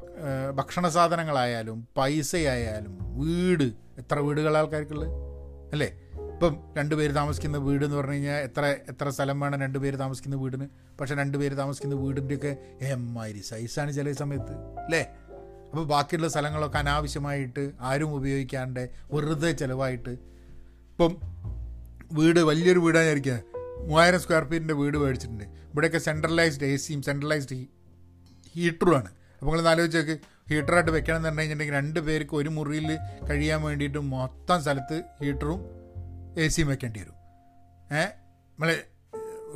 ഭക്ഷണ 0.55 0.87
സാധനങ്ങളായാലും 0.89 1.87
പൈസയായാലും 1.97 2.93
വീട്. 3.19 3.67
എത്ര 3.97 4.19
വീടുകൾ 4.19 4.57
ആൾക്കാർക്കുള്ളത് 4.57 5.09
അല്ലേ? 5.71 5.89
ഇപ്പം 6.33 6.57
രണ്ട് 6.77 6.95
പേര് 6.95 7.15
താമസിക്കുന്ന 7.15 7.57
വീട് 7.57 7.85
എന്ന് 7.85 7.97
പറഞ്ഞു 7.97 8.11
കഴിഞ്ഞാൽ 8.11 8.37
എത്ര 8.37 8.65
എത്ര 8.65 9.09
സ്ഥലം 9.09 9.39
വേണം 9.39 9.61
രണ്ട് 9.61 9.79
പേര് 9.79 9.97
താമസിക്കുന്ന 9.99 10.35
വീടിന്? 10.35 10.67
പക്ഷെ 10.99 11.15
രണ്ട് 11.15 11.37
പേര് 11.37 11.57
താമസിക്കുന്ന 11.57 11.95
വീടിന്റെയൊക്കെ 11.95 12.57
എമ്മാതിരി 12.81 13.39
സൈസാണ് 13.39 13.93
ചില 13.93 14.11
സമയത്ത്. 14.11 14.53
അല്ലേ? 14.85 15.01
അപ്പോൾ 15.69 15.85
ബാക്കിയുള്ള 15.85 16.27
സ്ഥലങ്ങളൊക്കെ 16.27 16.77
അനാവശ്യമായിട്ട് 16.77 17.71
ആരും 17.81 18.15
ഉപയോഗിക്കാണ്ട് 18.15 18.89
വെറുതെ 19.11 19.51
ചിലവായിട്ട്. 19.51 20.09
ഇപ്പം 20.09 21.17
വീട് 22.11 22.39
വലിയൊരു 22.39 22.79
വീടായിരിക്കുക 22.79 23.39
മൂവായിരം 23.87 24.19
സ്ക്വയർ 24.19 24.43
ഫീറ്റിന്റെ 24.43 24.73
വീട് 24.73 24.97
മേടിച്ചിട്ടുണ്ട്. 24.97 25.43
ഇവിടെയൊക്കെ 25.43 25.97
സെൻട്രലൈസ്ഡ് 25.97 26.63
എ 26.63 26.75
സിയും 26.75 27.01
സെൻട്രലൈസ്ഡ് 27.01 27.57
ഹീറ്ററുമാണ് 28.55 29.09
അപ്പോൾ 29.39 29.55
നിങ്ങൾ 29.55 29.69
ആലോചിച്ച് 29.69 29.97
നോക്ക്. 29.97 30.21
ഹീറ്ററായിട്ട് 30.49 30.91
വെക്കണം 30.91 31.15
എന്ന് 31.15 31.25
പറഞ്ഞു 31.25 31.39
കഴിഞ്ഞിട്ടുണ്ടെങ്കിൽ 31.39 31.75
രണ്ട് 31.75 31.99
പേർക്ക് 31.99 32.35
ഒരു 32.35 32.49
മുറിയിൽ 32.49 32.97
കഴിയാൻ 33.29 33.61
വേണ്ടിയിട്ട് 33.61 33.99
മൊത്തം 33.99 34.61
സ്ഥലത്ത് 34.61 35.03
ഹീറ്ററും 35.23 35.59
എ 36.37 36.47
സിയും 36.47 36.67
വെക്കേണ്ടി 36.67 36.99
വരും. 36.99 37.13
ഏ? 37.95 38.03
നമ്മൾ 38.03 38.81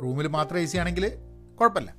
റൂമിൽ 0.02 0.26
മാത്രം 0.26 0.58
എ 0.58 0.64
സി 0.64 0.76
ആണെങ്കിൽ 0.76 1.12
കുഴപ്പമില്ല. 1.60 1.90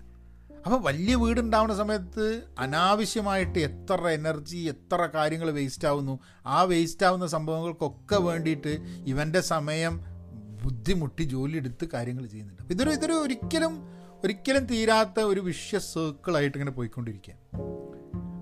അപ്പോൾ 0.66 0.82
വലിയ 0.82 1.16
വീടുണ്ടാവുന്ന 1.16 1.76
സമയത്ത് 1.76 2.44
അനാവശ്യമായിട്ട് 2.60 3.60
എത്ര 3.60 4.08
എനർജി 4.08 4.58
എത്ര 4.58 5.10
കാര്യങ്ങൾ 5.14 5.52
വേസ്റ്റ് 5.52 5.88
ആവുന്നു. 5.88 6.20
ആ 6.46 6.64
വേസ്റ്റ് 6.64 7.06
ആവുന്ന 7.06 7.28
സംഭവങ്ങൾക്കൊക്കെ 7.28 8.16
വേണ്ടിയിട്ട് 8.16 8.78
ഇവന്റെ 9.08 9.42
സമയം 9.42 10.02
ബുദ്ധിമുട്ടി 10.64 11.24
ജോലി 11.24 11.58
എടുത്ത് 11.58 11.88
കാര്യങ്ങൾ 11.94 12.28
ചെയ്യുന്നുണ്ട്. 12.28 12.74
ഇതൊരു 12.74 12.90
ഇതൊരു 12.90 13.14
ഒരിക്കലും 13.14 13.95
ഒരിക്കലും 14.26 14.66
തീരാത്ത 14.66 15.20
ഒരു 15.20 15.40
വിഷ്യ 15.40 15.80
സർക്കിളായിട്ട് 15.80 16.58
ഇങ്ങനെ 16.58 16.72
പോയിക്കൊണ്ടിരിക്കുക 16.72 17.34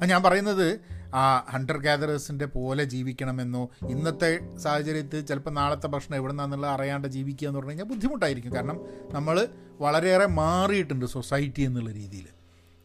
ഞാൻ 0.06 0.24
പറയുന്നത് 0.24 0.80
ആ 1.16 1.46
ഹണ്ടർ 1.50 1.78
ഗ്യാദറേഴ്സിന്റെ 1.78 2.46
പോലെ 2.46 2.84
ജീവിക്കണമെന്നോ 2.84 3.70
ഇന്നത്തെ 3.90 4.58
സാഹചര്യത്തിൽ 4.58 5.22
ചിലപ്പോൾ 5.22 5.52
നാളത്തെ 5.52 5.88
ഭക്ഷണം 5.88 6.16
എവിടെ 6.16 6.32
നിന്നാണെന്നുള്ള 6.32 6.68
അറിയാണ്ട് 6.68 7.08
ജീവിക്കുക 7.08 7.48
എന്ന് 7.48 7.60
പറഞ്ഞു 7.60 7.72
കഴിഞ്ഞാൽ 7.72 7.86
ബുദ്ധിമുട്ടായിരിക്കും. 7.86 8.56
കാരണം 8.56 8.80
നമ്മൾ 9.14 9.48
വളരെയേറെ 9.82 10.26
മാറിയിട്ടുണ്ട് 10.26 11.06
സൊസൈറ്റി 11.06 11.62
എന്നുള്ള 11.62 11.92
രീതിയിൽ. 11.92 12.26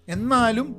എന്നാലും 0.08 0.76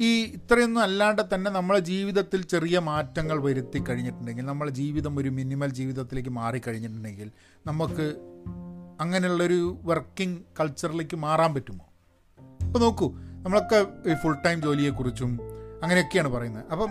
ഈ 0.00 0.24
ഇത്രയൊന്നും 0.24 0.80
അല്ലാണ്ട് 0.80 1.22
തന്നെ 1.34 1.50
നമ്മളെ 1.50 1.78
ജീവിതത്തിൽ 1.78 2.42
ചെറിയ 2.42 2.78
മാറ്റങ്ങൾ 2.78 3.42
വരുത്തി 3.42 3.78
കഴിഞ്ഞിട്ടുണ്ടെങ്കിൽ 3.78 4.44
നമ്മളെ 4.44 4.70
ജീവിതം 4.70 5.18
ഒരു 5.18 5.28
മിനിമൽ 5.28 5.70
ജീവിതത്തിലേക്ക് 5.72 6.30
മാറിക്കഴിഞ്ഞിട്ടുണ്ടെങ്കിൽ 6.30 7.30
നമുക്ക് 7.66 8.06
അങ്ങനെയുള്ളൊരു 9.00 9.78
വർക്കിംഗ് 9.82 10.38
കൾച്ചറിലേക്ക് 10.60 11.16
മാറാൻ 11.16 11.54
പറ്റുമോ? 11.54 11.88
അപ്പോൾ 12.66 12.78
നോക്കൂ 12.78 13.14
നമ്മളൊക്കെ 13.16 14.10
ഈ 14.10 14.14
ഫുൾ 14.14 14.36
ടൈം 14.46 14.62
ജോലിയെക്കുറിച്ചും 14.62 15.38
അങ്ങനെയൊക്കെയാണ് 15.82 16.28
പറയുന്നത്. 16.28 16.64
അപ്പം 16.72 16.90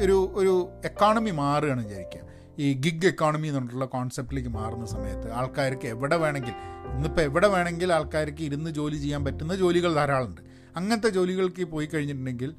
ഒരു 0.00 0.32
ഒരു 0.34 0.70
എക്കോണമി 0.84 1.30
മാറുകയാണ് 1.30 1.86
വിചാരിക്കുക. 1.86 2.20
ഈ 2.58 2.74
ഗിഗ് 2.74 3.06
എക്കോണമി 3.06 3.48
എന്നുള്ള 3.48 3.84
കോൺസെപ്റ്റിലേക്ക് 3.84 4.50
മാറുന്ന 4.50 4.86
സമയത്ത് 4.86 5.32
ആൾക്കാർക്ക് 5.32 5.86
എവിടെ 5.86 6.16
വേണമെങ്കിൽ 6.16 6.52
ഇന്നിപ്പോൾ 6.92 7.20
എവിടെ 7.20 7.48
വേണമെങ്കിൽ 7.48 7.92
ആൾക്കാർക്ക് 7.92 8.42
ഇരുന്ന് 8.42 8.70
ജോലി 8.70 8.96
ചെയ്യാൻ 8.96 9.24
പറ്റുന്ന 9.24 9.56
ജോലികൾ 9.56 9.94
ധാരാളമുണ്ട്. 9.94 10.40
അങ്ങനത്തെ 10.76 11.08
ജോലികൾക്ക് 11.08 11.64
പോയി 11.64 11.86
കഴിഞ്ഞിട്ടുണ്ടെങ്കിൽ 11.86 12.54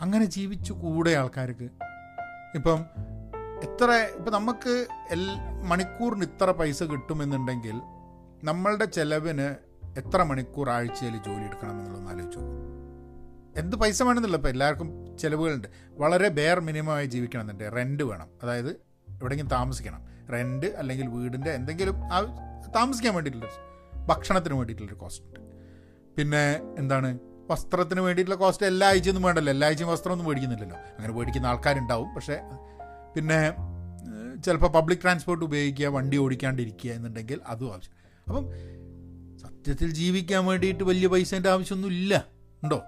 അങ്ങനെ 0.00 0.24
ജീവിച്ചു 0.24 0.72
കൂടെ 0.72 1.10
ആൾക്കാർക്ക്. 1.10 1.68
ഇപ്പം 2.54 2.84
എത്ര 3.62 4.08
ഇപ്പം 4.16 4.32
നമുക്ക് 4.32 4.86
എൽ 5.10 5.28
മണിക്കൂറിന് 5.64 6.22
ഇത്ര 6.22 6.50
പൈസ 6.50 6.82
കിട്ടുമെന്നുണ്ടെങ്കിൽ 6.82 7.80
നമ്മളുടെ 8.44 8.84
ചെലവിന് 8.84 9.54
എത്ര 9.98 10.22
മണിക്കൂർ 10.22 10.70
ആഴ്ചയിൽ 10.70 11.16
ജോലി 11.16 11.44
എടുക്കണം 11.44 11.70
എന്നുള്ളതൊന്ന് 11.70 12.10
ആലോചിച്ചു 12.10 12.38
എന്ത് 13.56 13.76
പൈസ 13.76 14.02
വേണമെന്നില്ല 14.02 14.36
ഇപ്പോൾ 14.36 14.48
എല്ലാവർക്കും 14.48 15.18
ചിലവുകളുണ്ട്. 15.18 15.68
വളരെ 15.90 16.28
ബെയർ 16.28 16.60
മിനിമമായി 16.60 17.06
ജീവിക്കണം 17.06 17.42
ജീവിക്കണമെന്നുണ്ട്. 17.42 17.88
റെന്റ് 17.88 18.04
വേണം. 18.04 18.28
അതായത് 18.42 18.68
എവിടെയെങ്കിലും 19.08 19.50
താമസിക്കണം. 19.50 20.04
റെന്റ് 20.32 20.66
അല്ലെങ്കിൽ 20.66 21.06
വീടിന്റെ 21.06 21.50
എന്തെങ്കിലും 21.50 21.94
ആ 22.04 22.20
താമസിക്കാൻ 22.74 23.14
വേണ്ടിയിട്ടുള്ള 23.14 23.48
ഭക്ഷണത്തിന് 24.06 24.54
വേണ്ടിയിട്ടുള്ളൊരു 24.54 25.00
കോസ്റ്റ് 25.00 25.24
ഉണ്ട്. 25.26 25.40
പിന്നെ 26.16 26.60
എന്താണ്? 26.78 27.18
വസ്ത്രത്തിന് 27.50 28.00
വേണ്ടിയിട്ടുള്ള 28.00 28.40
കോസ്റ്റ് 28.40 28.66
എല്ലാ 28.66 28.88
ആഴ്ചയൊന്നും 28.88 29.22
വേണ്ടല്ലോ. 29.22 29.52
എല്ലാ 29.52 29.68
ആഴ്ചയും 29.68 29.88
വസ്ത്രമൊന്നും 29.88 30.26
മേടിക്കുന്നില്ലല്ലോ. 30.26 30.76
അങ്ങനെ 30.76 31.14
മേടിക്കുന്ന 31.14 31.46
ആൾക്കാരുണ്ടാവും. 31.46 32.14
പക്ഷേ 32.14 32.40
പിന്നെ 33.16 33.54
ചിലപ്പോൾ 34.42 34.68
പബ്ലിക് 34.68 34.98
ട്രാൻസ്പോർട്ട് 34.98 35.44
ഉപയോഗിക്കുക 35.44 35.86
വണ്ടി 35.86 36.16
ഓടിക്കാണ്ടിരിക്കുക 36.16 36.90
എന്നുണ്ടെങ്കിൽ 36.90 37.40
അതും 37.46 37.72
ആവശ്യം 37.72 37.97
അപ്പം 38.28 38.46
സത്യത്തിൽ 39.38 39.90
ജീവിക്കാൻ 39.90 40.46
വേണ്ടിയിട്ട് 40.46 40.84
വലിയ 40.84 41.08
പൈസേന്റെ 41.08 41.48
ആവശ്യമൊന്നും 41.48 41.88
ഇല്ല. 41.88 42.26
ഉണ്ടോ? 42.64 42.82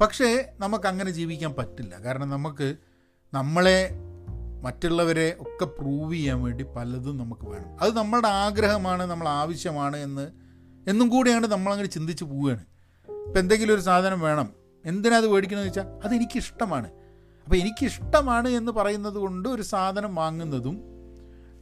പക്ഷേ 0.00 0.52
നമുക്ക് 0.60 0.86
അങ്ങനെ 0.86 1.10
ജീവിക്കാൻ 1.10 1.54
പറ്റില്ല. 1.58 2.02
കാരണം 2.04 2.30
നമുക്ക് 2.30 2.76
നമ്മളെ 3.34 3.90
മറ്റുള്ളവരെ 4.62 5.36
ഒക്കെ 5.40 5.64
പ്രൂവ് 5.64 6.14
ചെയ്യാൻ 6.14 6.42
വേണ്ടി 6.42 6.64
പലതും 6.64 7.18
നമുക്ക് 7.18 7.48
വേണം. 7.48 7.80
അത് 7.80 7.96
നമ്മളുടെ 7.96 8.28
ആഗ്രഹമാണ് 8.28 9.02
നമ്മൾ 9.02 9.28
ആവശ്യമാണ് 9.28 9.96
എന്ന് 9.96 10.30
എന്നും 10.90 11.08
കൂടിയാണ് 11.08 11.46
നമ്മളങ്ങനെ 11.46 11.88
ചിന്തിച്ച് 11.88 12.24
പോവുകയാണ്. 12.24 12.60
ഇപ്പം 13.26 13.38
എന്തെങ്കിലും 13.38 13.74
ഒരു 13.74 13.80
സാധനം 13.80 14.20
വേണം. 14.20 14.48
എന്തിനാ 14.84 15.16
അത് 15.16 15.28
മേടിക്കണമെന്ന് 15.28 15.68
വെച്ചാൽ 15.68 15.84
അതെനിക്കിഷ്ടമാണ്. 16.04 16.88
അപ്പോൾ 17.44 17.56
എനിക്കിഷ്ടമാണ് 17.56 18.48
എന്ന് 18.48 18.72
പറയുന്നത് 18.72 19.14
കൊണ്ട് 19.14 19.48
ഒരു 19.48 19.62
സാധനം 19.62 20.14
വാങ്ങുന്നതും 20.14 20.97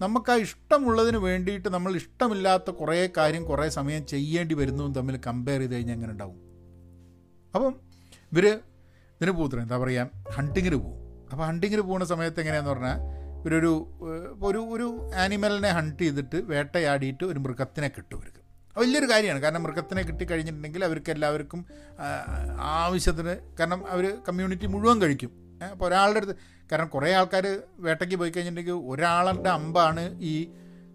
നമുക്ക് 0.01 0.31
ആ 0.33 0.37
ഇഷ്ടമുള്ളതിന് 0.45 1.19
വേണ്ടിയിട്ട് 1.27 1.69
നമ്മൾ 1.69 1.93
ഇഷ്ടമില്ലാത്ത 2.01 2.71
കുറേ 2.81 2.97
കാര്യം 3.19 3.45
കുറേ 3.45 3.69
സമയം 3.69 4.07
ചെയ്യേണ്ടി 4.07 4.55
വരുന്നതും 4.55 4.95
തമ്മിൽ 4.99 5.17
കമ്പയർ 5.27 5.61
ചെയ്ത് 5.61 5.75
കഴിഞ്ഞാൽ 5.75 5.97
എങ്ങനെ 5.97 6.13
ഉണ്ടാവും? 6.13 6.39
അപ്പം 7.55 7.73
ഇവർ 8.33 8.47
ഇതിന് 9.17 9.31
പോകത്തില്ല 9.31 9.63
എന്താ 9.63 9.79
പറയുക 9.79 10.33
ഹണ്ടിങ്ങിന് 10.37 10.79
പോകും 10.85 10.99
അപ്പോൾ 11.33 11.45
ഹണ്ടിങ്ങിന് 11.45 11.81
പോകുന്ന 11.81 12.05
സമയത്ത് 12.05 12.41
എങ്ങനെയാന്ന് 12.41 12.71
പറഞ്ഞാൽ 12.71 12.99
ഇവരൊരു 13.41 13.73
ഒരു 14.43 14.61
ഒരു 14.75 14.87
ആനിമലിനെ 15.23 15.71
ഹണ്ട് 15.79 16.03
ചെയ്തിട്ട് 16.03 16.39
വേട്ടയാടിയിട്ട് 16.53 17.25
ഒരു 17.25 17.39
മൃഗത്തിനെ 17.39 17.89
കിട്ടും 17.89 18.17
അവർക്ക് 18.19 18.41
വലിയൊരു 18.77 19.07
കാര്യമാണ്. 19.13 19.41
കാരണം 19.43 19.63
മൃഗത്തിനെ 19.63 20.03
കിട്ടിക്കഴിഞ്ഞിട്ടുണ്ടെങ്കിൽ 20.03 20.83
അവർക്ക് 20.85 21.11
എല്ലാവർക്കും 21.11 21.61
ആവശ്യത്തിന് 22.81 23.35
കാരണം 23.61 23.81
അവർ 23.95 24.07
കമ്മ്യൂണിറ്റി 24.29 24.67
മുഴുവൻ 24.67 24.99
കഴിക്കും. 25.03 25.33
അപ്പോൾ 25.65 25.85
ഒരാളുടെ 25.85 26.17
അടുത്ത് 26.17 26.37
കാരണം 26.73 26.89
കുറേ 26.89 27.13
ആൾക്കാർ 27.13 27.59
വേട്ടയ്ക്ക് 27.79 28.17
പോയി 28.17 28.31
കഴിഞ്ഞിട്ടുണ്ടെങ്കിൽ 28.31 28.91
ഒരാളുടെ 28.91 29.49
അമ്പാണ് 29.49 30.21
ഈ 30.21 30.45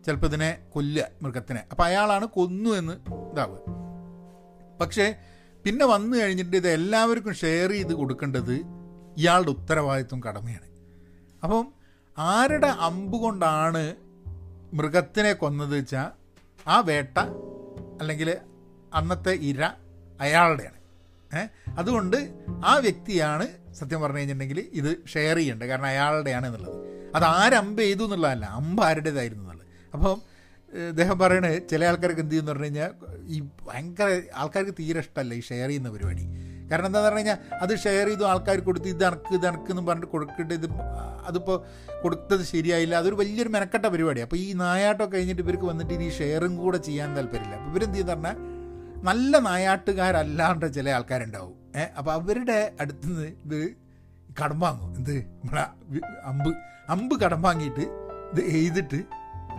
ചിലപ്പോൾ 0.06 0.28
ഇതിനെ 0.28 0.58
കൊല്ലുക 0.74 1.06
മൃഗത്തിനെ. 1.22 1.64
അപ്പോൾ 1.72 1.84
അയാളാണ് 1.84 2.26
കൊന്നു 2.26 2.70
എന്ന് 2.70 2.94
ഇതാവുക. 3.32 3.60
പക്ഷേ 4.82 5.16
പിന്നെ 5.66 5.86
വന്നു 5.86 6.18
കഴിഞ്ഞിട്ട് 6.18 6.58
ഇത് 6.58 6.68
എല്ലാവർക്കും 6.68 7.34
ഷെയർ 7.34 7.70
ചെയ്ത് 7.70 7.94
കൊടുക്കേണ്ടത് 7.94 8.54
ഇയാളുടെ 9.18 9.50
ഉത്തരവാദിത്വം 9.50 10.24
കടമയാണ്. 10.24 10.68
അപ്പം 11.44 11.74
ആരുടെ 12.18 12.68
അമ്പ് 12.68 13.18
കൊണ്ടാണ് 13.18 13.96
മൃഗത്തിനെ 14.74 15.34
കൊന്നത് 15.34 15.76
വെച്ചാൽ 15.76 16.12
ആ 16.68 16.80
വേട്ട 16.80 17.20
അല്ലെങ്കിൽ 18.00 18.38
അന്നത്തെ 18.94 19.32
ഇര 19.32 19.64
അയാളുടെയാണ്. 20.22 20.78
അതുകൊണ്ട് 21.78 22.18
ആ 22.66 22.76
വ്യക്തിയാണ് 22.76 23.61
സത്യം 23.74 24.02
പറഞ്ഞു 24.02 24.18
കഴിഞ്ഞിട്ടുണ്ടെങ്കിൽ 24.18 24.70
ഇത് 24.72 24.98
ഷെയർ 25.14 25.36
ചെയ്യേണ്ടത് 25.36 25.68
കാരണം 25.68 25.86
അയാളുടെയാണ് 25.86 26.46
എന്നുള്ളത്. 26.46 26.76
അത് 27.16 27.24
ആരമ്പ് 27.24 27.82
ചെയ്തു 27.82 28.04
എന്നുള്ളതല്ല. 28.04 28.46
അമ്പ് 28.46 28.84
ആരുടേതായിരുന്നു 28.84 29.44
എന്നുള്ളത്. 29.44 29.68
അപ്പം 29.94 30.32
അദ്ദേഹം 30.90 31.20
പറയണത് 31.20 31.68
ചില 31.70 31.86
ആൾക്കാർക്ക് 31.86 32.22
എന്ത് 32.22 32.32
ചെയ്യുമെന്ന് 32.32 32.52
പറഞ്ഞു 32.52 32.66
കഴിഞ്ഞാൽ 32.66 32.92
ഈ 33.28 33.40
ഭയങ്കര 33.42 34.22
ആൾക്കാർക്ക് 34.36 34.72
തീരെ 34.80 35.00
ഇഷ്ടമല്ല 35.00 35.34
ഈ 35.34 35.42
ഷെയർ 35.42 35.68
ചെയ്യുന്ന 35.68 35.90
പരിപാടി. 35.90 36.26
കാരണം 36.72 36.86
എന്താണെന്ന് 36.86 37.10
പറഞ്ഞു 37.10 37.20
കഴിഞ്ഞാൽ 37.20 37.38
അത് 37.62 37.80
ഷെയർ 37.80 38.08
ചെയ്തു 38.08 38.24
ആൾക്കാർ 38.24 38.60
കൊടുത്ത് 38.60 38.88
ഇത് 38.88 39.06
അണക്ക് 39.06 39.34
ഇത് 39.36 39.48
അണക്ക് 39.48 39.72
എന്ന് 39.72 39.82
പറഞ്ഞിട്ട് 39.82 40.12
കൊടുക്കേണ്ട 40.12 40.52
ഇത് 40.52 40.68
അതിപ്പോൾ 41.28 41.64
കൊടുത്തത് 42.04 42.44
ശരിയായില്ല. 42.46 42.96
അതൊരു 42.96 43.16
വലിയൊരു 43.16 43.50
മെനക്കെട്ട 43.50 43.86
പരിപാടി. 43.86 44.22
അപ്പോൾ 44.22 44.36
ഈ 44.36 44.54
നായാട്ടം 44.54 45.14
കഴിഞ്ഞിട്ട് 45.14 45.42
ഇവർക്ക് 45.42 45.64
വന്നിട്ട് 45.64 45.94
ഇനി 45.94 46.10
ഷെയറും 46.10 46.58
കൂടെ 46.58 46.78
ചെയ്യാൻ 46.78 47.16
താല്പര്യമില്ല. 47.16 47.56
അപ്പോൾ 47.56 47.72
ഇവരെന്ത് 47.72 47.94
ചെയ്യുന്ന 47.94 48.14
പറഞ്ഞാൽ 48.14 48.38
നല്ല 49.04 49.38
നായാട്ടുകാരല്ലാണ്ട് 49.40 50.74
ചില 50.74 50.90
ആൾക്കാരുണ്ടാവും. 50.90 51.61
അപ്പോൾ 51.80 52.12
അവരുടെ 52.12 52.76
അടുത്ത് 52.80 53.08
നിന്ന് 53.08 53.28
ഇത് 53.28 53.76
കടം 54.44 54.60
വാങ്ങും. 54.60 54.96
എന്ത്? 54.96 55.12
നമ്മളെ 55.12 55.62
അമ്പ് 56.24 56.56
അമ്പ് 56.90 57.22
കടം 57.22 57.42
വാങ്ങിയിട്ട് 57.42 57.80
ഇത് 58.32 58.42
എഴുതിട്ട് 58.42 59.04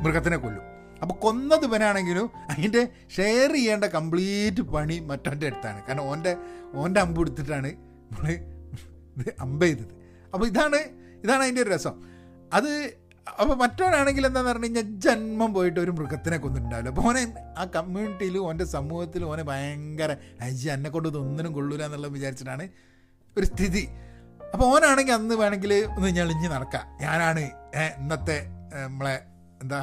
മൃഗത്തിനെ 0.03 0.37
കൊല്ലും. 0.37 0.63
അപ്പോൾ 1.03 1.15
കൊന്നത് 1.15 1.65
ഇവനാണെങ്കിലും 1.65 2.31
അതിന്റെ 2.51 2.89
ഷെയർ 3.17 3.53
ചെയ്യേണ്ട 3.53 3.85
കംപ്ലീറ്റ് 3.85 4.61
പണി 4.61 4.99
മറ്റവന്റെ 4.99 5.47
അടുത്താണ്. 5.47 5.87
കാരണം 5.87 6.03
ഓന്റെ 6.03 6.37
ഓന്റെ 6.75 7.01
അമ്പ് 7.01 7.21
എടുത്തിട്ടാണ് 7.21 7.67
നമ്മൾ 7.67 8.31
ഇത് 9.17 9.35
അമ്പ് 9.41 9.65
ചെയ്തത്. 9.65 9.95
അപ്പോൾ 10.35 10.47
ഇതാണ് 10.47 10.77
ഇതാണ് 11.25 11.43
അതിന്റെ 11.43 11.63
ഒരു 11.63 11.71
രസം. 11.71 12.03
അത് 12.53 13.02
അപ്പോൾ 13.27 13.57
മറ്റവനാണെങ്കിൽ 13.63 14.25
എന്താണെന്ന് 14.27 14.51
പറഞ്ഞു 14.51 14.69
കഴിഞ്ഞാൽ 14.69 14.87
ജന്മം 15.05 15.51
പോയിട്ട് 15.55 15.79
ഒരു 15.81 15.93
മൃഗത്തിനെ 15.99 16.37
കൊന്നിട്ടുണ്ടാവില്ല. 16.37 16.91
അപ്പോൾ 16.93 17.05
ഓനെ 17.09 17.23
ആ 17.61 17.65
കമ്മ്യൂണിറ്റിയിൽ 17.77 18.37
ഓന്റെ 18.39 18.65
സമൂഹത്തിൽ 18.65 19.23
ഓനെ 19.25 19.43
ഭയങ്കര 19.51 20.11
അയ്യ 20.47 20.75
എന്നെ 20.77 20.91
കൊണ്ട് 20.91 21.09
ഇതൊന്നിനും 21.09 21.53
കൊള്ളൂല 21.59 21.83
എന്നുള്ളത് 21.89 22.13
വിചാരിച്ചിട്ടാണ് 22.13 22.65
ഒരു 23.37 23.47
സ്ഥിതി. 23.53 23.85
അപ്പോൾ 24.53 24.67
ഓനാണെങ്കിൽ 24.75 25.13
അന്ന് 25.13 25.35
വേണമെങ്കിൽ 25.35 25.73
ഒന്ന് 25.97 26.09
ഞെളിഞ്ഞ് 26.19 26.49
നടക്കാം. 26.55 26.87
ഞാനാണ് 27.05 27.45
ഇന്നത്തെ 28.01 28.39
നമ്മളെ 28.75 29.15
എന്താ 29.63 29.81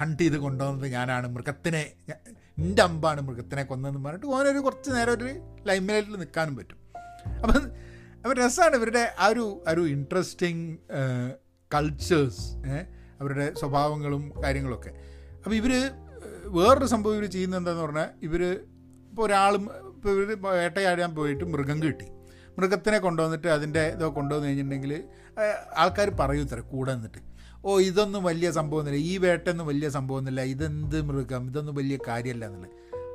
ഹണ്ട് 0.00 0.22
ചെയ്ത് 0.22 0.38
കൊണ്ടുവന്നത് 0.46 0.88
ഞാനാണ്. 0.96 1.26
മൃഗത്തിനെ 1.34 1.82
എന്റെ 2.58 2.82
അമ്പാണ് 2.82 3.20
മൃഗത്തിനെ 3.28 3.62
കൊന്നതെന്ന് 3.70 4.02
പറഞ്ഞിട്ട് 4.06 4.26
ഓനൊരു 4.36 4.60
കുറച്ച് 4.66 4.90
നേരം 4.96 5.12
ഒരു 5.16 5.28
ലൈംലൈറ്റിൽ 5.68 6.16
നിൽക്കാനും 6.22 6.56
പറ്റും. 6.56 6.78
അപ്പം 7.42 7.62
അപ്പം 8.22 8.34
രസമാണ് 8.42 8.76
ഇവരുടെ 8.80 9.04
ആ 9.18 9.26
ഒരു 9.26 9.44
ഒരു 9.72 9.82
ഇൻട്രസ്റ്റിംഗ് 9.96 10.64
കൾച്ചേഴ്സ് 11.74 12.44
അവരുടെ 13.20 13.54
സ്വഭാവങ്ങളും 13.54 14.22
കാര്യങ്ങളൊക്കെ. 14.44 14.90
അപ്പോൾ 15.44 15.54
ഇവർ 15.54 15.72
വേറൊരു 16.44 16.84
സംഭവം 16.84 17.16
ഇവർ 17.16 17.26
ചെയ്യുന്നത് 17.30 17.60
എന്താണെന്ന് 17.60 17.84
പറഞ്ഞാൽ 17.84 18.08
ഇവർ 18.22 18.42
ഇപ്പോൾ 19.10 19.22
ഒരാളും 19.22 19.64
ഇപ്പോൾ 19.86 20.08
ഇവർ 20.08 20.42
വേട്ടയാടാൻ 20.42 21.14
പോയിട്ട് 21.14 21.44
മൃഗം 21.44 21.82
കിട്ടി. 21.82 22.06
മൃഗത്തിനെ 22.58 22.98
കൊണ്ടുവന്നിട്ട് 22.98 23.48
അതിന്റെ 23.48 23.82
ഇതോ 23.86 24.14
കൊണ്ടുവന്ന് 24.14 24.46
കഴിഞ്ഞിട്ടുണ്ടെങ്കിൽ 24.46 25.04
ആൾക്കാർ 25.76 26.10
പറയൂ 26.20 26.44
തരാം 26.44 26.68
കൂടെ 26.68 26.94
നിന്നിട്ട്. 26.94 27.18
ഓ 27.64 27.78
ഇതൊന്നും 27.80 28.24
വലിയ 28.24 28.50
സംഭവമൊന്നുമില്ല. 28.50 29.04
ഈ 29.04 29.16
വേട്ടൊന്നും 29.16 29.66
വലിയ 29.66 29.88
സംഭവമൊന്നുമില്ല. 29.88 30.40
ഇതെന്ത് 30.40 31.02
മൃഗം? 31.02 31.46
ഇതൊന്നും 31.46 31.74
വലിയ 31.74 31.98
കാര്യമല്ല 32.08 32.44
എന്നുള്ളത്. 32.44 32.70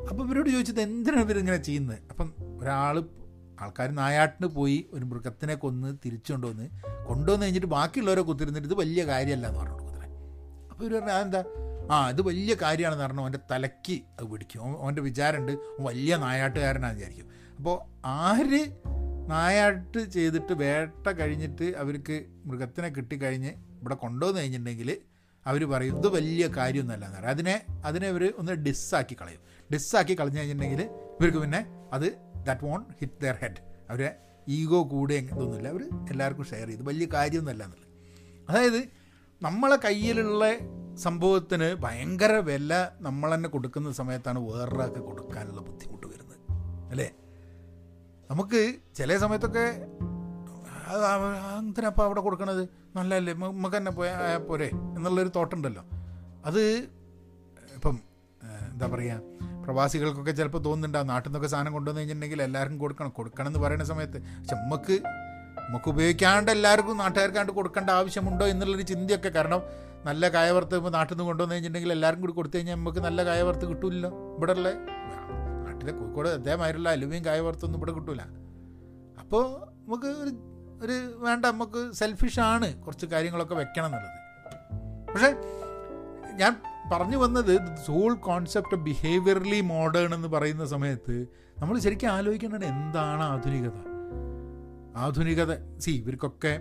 അപ്പോൾ 0.10 0.24
ഇവരോട് 0.28 0.50
ചോദിച്ചത് 0.50 0.82
എന്തിനാണ് 0.82 1.24
ഇവരിങ്ങനെ 1.26 1.58
ചെയ്യുന്നത്? 1.58 2.00
അപ്പം 2.10 2.34
ഒരാൾ 2.62 2.96
ആൾക്കാർ 3.62 3.92
നായാട്ടിന് 3.92 4.48
പോയി 4.48 4.90
ഒരു 4.94 5.06
മൃഗത്തിനെ 5.06 5.56
കൊന്ന് 5.56 5.98
തിരിച്ചു 6.06 6.32
കൊണ്ടുവന്ന് 6.32 6.70
കൊണ്ടുവന്ന് 7.08 7.44
കഴിഞ്ഞിട്ട് 7.44 7.68
ബാക്കിയുള്ളവരെ 7.68 8.22
കുത്തിരുന്നിട്ട് 8.22 8.68
ഇത് 8.68 8.76
വലിയ 8.76 9.06
കാര്യമല്ല 9.06 9.48
എന്ന് 9.48 9.60
പറഞ്ഞു 9.60 9.74
കുതിര 9.74 9.96
അപ്പോൾ 10.72 10.86
ഇവർ 10.86 11.00
പറഞ്ഞാൽ 11.00 11.16
അതെന്താ? 11.16 11.44
ആ 11.92 12.10
ഇത് 12.10 12.22
വലിയ 12.22 12.56
കാര്യമാണെന്ന് 12.62 13.04
പറഞ്ഞു. 13.06 13.22
അവന്റെ 13.22 13.40
തലയ്ക്ക് 13.52 13.94
അത് 13.94 14.26
പിടിക്കും. 14.26 14.64
അവൻ- 14.64 14.78
അവന്റെ 14.78 15.02
വിചാരമുണ്ട് 15.02 15.58
വലിയ 15.80 16.18
നായാട്ടുകാരനാണെന്ന് 16.18 16.96
വിചാരിക്കും. 16.96 17.56
അപ്പോൾ 17.58 17.80
ആര് 18.06 18.76
നായാട്ട് 19.30 20.10
ചെയ്തിട്ട് 20.10 20.54
വേട്ട 20.54 21.08
കഴിഞ്ഞിട്ട് 21.08 21.74
അവർക്ക് 21.78 22.26
മൃഗത്തിനെ 22.46 22.90
കിട്ടിക്കഴിഞ്ഞ് 22.90 23.50
ഇവിടെ 23.82 23.96
കൊണ്ടുവന്ന് 23.96 24.42
കഴിഞ്ഞിട്ടുണ്ടെങ്കിൽ 24.42 24.98
അവർ 25.46 25.70
പറയും 25.70 25.98
ഇത് 25.98 26.08
വലിയ 26.08 26.48
കാര്യമൊന്നുമല്ല 26.48 27.06
എന്ന് 27.06 27.18
പറയും. 27.18 27.30
അതിനെ 27.30 27.62
അതിനെ 27.86 28.08
ഇവർ 28.10 28.34
ഒന്ന് 28.38 28.52
ഡിസ്സാക്കി 28.52 29.18
കളയും. 29.22 29.40
ഡിസ്സാക്കി 29.74 30.20
കളഞ്ഞു 30.20 30.40
കഴിഞ്ഞിട്ടുണ്ടെങ്കിൽ 30.40 30.84
ഇവർക്ക് 30.84 31.38
പിന്നെ 31.38 31.66
അത് 31.94 32.25
that 32.46 32.66
won't 32.66 32.94
hit 33.00 33.22
their 33.22 33.36
head 33.42 33.60
അവരെ 33.90 34.16
ഈഗോ 34.48 34.84
കൂടെ 34.84 35.14
ഇതൊന്നുമില്ല. 35.14 35.68
അവർ 35.68 35.82
എല്ലാവർക്കും 36.10 36.46
ഷെയർ 36.46 36.68
ചെയ്തു. 36.68 36.84
വലിയ 36.84 37.08
കാര്യമൊന്നുമല്ല 37.14 37.64
എന്നുള്ളത്. 37.64 37.90
അതായത് 38.50 38.88
നമ്മളെ 39.42 39.76
കയ്യിലുള്ള 39.76 40.46
സംഭവത്തിന് 40.96 41.74
ഭയങ്കര 41.74 42.32
വില 42.32 42.90
നമ്മൾ 43.02 43.36
തന്നെ 43.36 43.50
കൊടുക്കുന്ന 43.50 43.92
സമയത്താണ് 43.92 44.40
വേറൊരാൾക്ക് 44.40 45.00
കൊടുക്കാനുള്ള 45.00 45.62
ബുദ്ധിമുട്ട് 45.62 46.08
വരുന്നത്. 46.08 46.38
അല്ലേ? 46.92 47.12
നമുക്ക് 48.32 48.76
ചില 48.96 49.18
സമയത്തൊക്കെ 49.18 49.66
എന്തിനപ്പോൾ 51.58 52.04
അവിടെ 52.04 52.22
കൊടുക്കണത്? 52.22 52.70
നല്ലതല്ലേ. 52.96 53.34
നമുക്ക് 53.34 53.78
തന്നെ 53.78 53.92
പോയാൽ 53.92 54.38
പോരെ 54.38 54.68
എന്നുള്ളൊരു 54.68 55.32
തോട്ടുണ്ടല്ലോ. 55.36 55.84
അത് 56.46 56.62
ഇപ്പം 57.76 58.00
എന്താ 58.76 58.88
പറയുക 58.88 59.20
പ്രവാസികൾക്കൊക്കെ 59.66 60.32
ചിലപ്പോൾ 60.32 60.58
തോന്നുന്നുണ്ടാവും 60.58 61.08
നാട്ടിൽ 61.08 61.30
നിന്നൊക്കെ 61.30 61.48
സാധനം 61.48 61.74
കൊണ്ടുവന്ന് 61.74 62.02
കഴിഞ്ഞിട്ടുണ്ടെങ്കിൽ 62.02 62.42
എല്ലാവർക്കും 62.42 62.80
കൊടുക്കണം. 62.80 63.10
കൊടുക്കണം 63.10 63.48
എന്ന് 63.48 63.60
പറയുന്ന 63.60 63.84
സമയത്ത് 63.84 64.18
പക്ഷെ 64.24 64.56
നമുക്ക് 64.56 64.96
നമുക്ക് 65.60 65.90
ഉപയോഗിക്കാണ്ട് 65.90 66.52
എല്ലാവർക്കും 66.52 66.98
നാട്ടുകാർക്കാണ്ട് 66.98 67.52
കൊടുക്കേണ്ട 67.52 67.90
ആവശ്യമുണ്ടോ 67.90 68.46
എന്നുള്ളൊരു 68.48 68.82
ചിന്തയൊക്കെ 68.82 69.30
കാരണം 69.30 69.62
നല്ല 70.06 70.30
കായവർത്ത് 70.30 70.76
ഇപ്പോൾ 70.76 70.92
നാട്ടിൽ 70.92 71.14
നിന്ന് 71.14 71.26
കൊണ്ടുവന്ന് 71.26 71.56
കഴിഞ്ഞിട്ടുണ്ടെങ്കിൽ 71.56 71.92
എല്ലാവർക്കും 71.92 72.26
കൂടി 72.26 72.36
കൊടുത്തു 72.36 72.58
കഴിഞ്ഞാൽ 72.58 72.76
നമുക്ക് 72.76 73.00
നല്ല 73.00 73.26
കായവർത്ത് 73.26 73.66
കിട്ടില്ലല്ലോ 73.66 74.12
ഇവിടെ 74.38 74.52
ഉള്ള 74.52 74.70
നാട്ടിലെ 75.66 75.92
കോഴിക്കോട് 75.92 76.30
അദ്ദേഹമായിട്ടുള്ള 76.30 76.90
അലുവയും 76.90 77.26
കായവർത്തൊന്നും 77.26 77.80
ഇവിടെ 77.80 77.92
കിട്ടില്ല 77.92 78.26
അപ്പോൾ 79.24 79.44
നമുക്ക് 79.86 80.08
ഒരു 80.24 80.34
ഒരു 80.82 80.98
വേണ്ട 81.26 81.44
നമുക്ക് 81.46 81.82
സെൽഫിഷാണ് 81.94 82.68
കുറച്ച് 82.84 83.06
കാര്യങ്ങളൊക്കെ 83.06 83.56
വെക്കണം 83.56 83.86
എന്നുള്ളത്. 83.86 84.12
പക്ഷേ 85.12 85.32
ഞാൻ 86.34 86.54
പറഞ്ഞു 86.92 87.18
വന്നത് 87.18 87.76
സോൾ 87.86 88.14
കോൺസെപ്റ്റ് 88.14 88.76
ബിഹേവിയർലി 88.76 89.62
മോഡേൺ 89.62 90.14
എന്ന് 90.14 90.28
പറയുന്ന 90.28 90.66
സമയത്ത് 90.66 91.28
നമ്മൾ 91.60 91.80
ശരിക്കും 91.80 92.08
ആലോചിക്കേണ്ടത് 92.08 92.66
എന്താണ് 92.66 93.24
ആധുനികത? 93.24 93.72
ആധുനികത 94.98 95.80
സി 95.80 95.92
ഇവർക്കൊക്കെ 95.92 96.60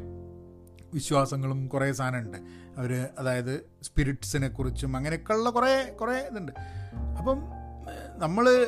വിശ്വാസങ്ങളും 0.94 1.68
കുറേ 1.68 1.92
സാധനമുണ്ട്. 1.92 2.38
അവർ 2.78 3.08
അതായത് 3.18 3.70
സ്പിരിറ്റ്സിനെ 3.82 4.48
കുറിച്ചും 4.48 4.96
അങ്ങനെയൊക്കെയുള്ള 4.96 5.50
കുറേ 5.50 5.96
കുറേ 6.00 6.28
ഇതുണ്ട്. 6.30 6.52
അപ്പം 7.18 7.38
നമ്മൾ 8.18 8.66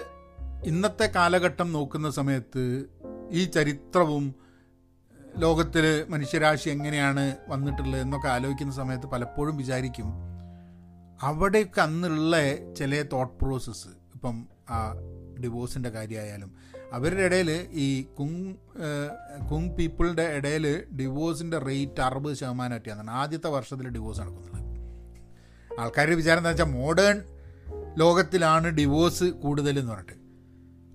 ഇന്നത്തെ 0.65 1.07
കാലഘട്ടം 1.07 1.73
നോക്കുന്ന 1.73 2.11
സമയത്ത് 2.11 2.85
ഈ 3.31 3.45
ചരിത്രവും 3.45 4.35
ലോകത്തിൽ 5.39 6.05
മനുഷ്യരാശി 6.09 6.69
എങ്ങനെയാണ് 6.69 7.37
വന്നിട്ടുള്ളത് 7.49 8.01
എന്നൊക്കെ 8.01 8.29
ആലോചിക്കുന്ന 8.29 8.73
സമയത്ത് 8.73 9.07
പലപ്പോഴും 9.07 9.57
വിചാരിക്കും 9.57 10.26
അവിടെയൊക്കെ 11.23 11.81
അന്നുള്ള 11.81 12.37
ചില 12.75 13.05
തോട്ട് 13.13 13.45
പ്രോസസ്സ് 13.45 13.89
ഇപ്പം 14.15 14.47
ആ 14.71 14.95
ഡിവോഴ്സിന്റെ 15.45 15.89
കാര്യമായാലും. 15.89 16.51
അവരുടെ 16.93 17.23
ഇടയിൽ 17.23 17.69
ഈ 17.73 18.03
കുങ് 18.03 18.55
കുങ് 19.51 19.71
പീപ്പിളിന്റെ 19.71 20.23
ഇടയിൽ 20.23 20.85
ഡിവോഴ്സിന്റെ 21.01 21.59
റേറ്റ് 21.59 22.01
അറുപത് 22.01 22.35
ശതമാനമായിട്ടാണ് 22.35 23.11
ആദ്യത്തെ 23.11 23.49
വർഷത്തിൽ 23.49 23.89
ഡിവോഴ്സ് 23.89 24.21
നടക്കുന്നത് 24.21 24.67
ആൾക്കാരുടെ 25.81 26.17
വിചാരം 26.17 26.39
എന്താ 26.39 26.51
വെച്ചാൽ 26.51 26.65
മോഡേൺ 26.65 27.23
ലോകത്തിലാണ് 27.99 28.69
ഡിവോഴ്സ് 28.69 29.25
കൂടുതലെന്ന് 29.25 29.93
പറഞ്ഞിട്ട്. 29.93 30.13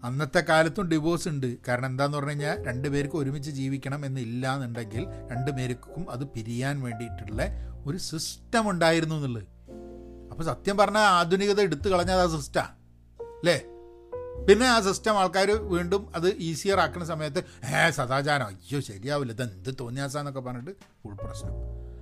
അന്നത്തെ 0.05 0.39
കാലത്തും 0.49 0.87
ഡിവോഴ്സ് 0.87 1.27
ഉണ്ട്. 1.27 1.57
കാരണം 1.67 1.85
എന്താന്ന് 1.85 2.17
പറഞ്ഞു 2.17 2.29
കഴിഞ്ഞാൽ 2.29 2.65
രണ്ട് 2.65 2.87
പേർക്ക് 2.87 3.15
ഒരുമിച്ച് 3.15 3.51
ജീവിക്കണം 3.51 4.05
എന്നില്ല 4.05 4.55
എന്നുണ്ടെങ്കിൽ 4.55 5.07
രണ്ട് 5.31 5.51
പേർക്കും 5.51 6.11
അത് 6.11 6.27
പിരിയാൻ 6.27 6.81
വേണ്ടിയിട്ടുള്ള 6.81 7.43
ഒരു 7.85 7.97
സിസ്റ്റം 7.97 8.69
ഉണ്ടായിരുന്നു 8.69 9.15
എന്നുള്ളത്. 9.15 9.43
അപ്പോൾ 10.31 10.43
സത്യം 10.43 10.77
പറഞ്ഞാൽ 10.77 11.01
ആധുനികത 11.01 11.61
എടുത്തു 11.61 11.89
കളഞ്ഞത് 11.89 12.33
ആ 12.33 12.39
സിസ്റ്റമാണ് 12.39 12.69
അല്ലേ 13.31 13.61
പിന്നെ 14.47 14.65
ആ 14.67 14.79
സിസ്റ്റം 14.79 15.19
ആൾക്കാർ 15.19 15.51
വീണ്ടും 15.51 16.11
അത് 16.15 16.33
ഈസിയർ 16.37 16.79
ആക്കുന്ന 16.79 17.05
സമയത്ത് 17.05 17.43
ഏ 17.87 17.89
സദാചാരം. 17.89 18.45
അയ്യോ 18.45 18.79
ശരിയാവില്ല. 18.79 19.33
ഇത് 19.33 19.43
എന്ത് 19.43 19.75
തോന്നിയാസാന്നൊക്കെ 19.79 20.39
പറഞ്ഞിട്ട് 20.39 20.71
ഫുൾ 21.03 21.13
പ്രശ്നം. 21.13 21.51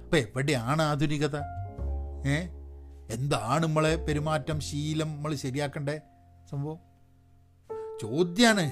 അപ്പോൾ 0.03 0.17
എവിടെയാണ് 0.17 0.81
ആധുനികത? 0.81 1.35
ഏ? 2.27 2.47
എന്താണ് 3.09 3.63
നമ്മളെ 3.63 3.95
പെരുമാറ്റം 3.95 4.59
ശീലം 4.59 5.07
നമ്മൾ 5.07 5.35
ശരിയാക്കണ്ടേ? 5.35 6.01
സംഭവം? 6.51 6.77
ചോദ്യമാണ് 8.01 8.71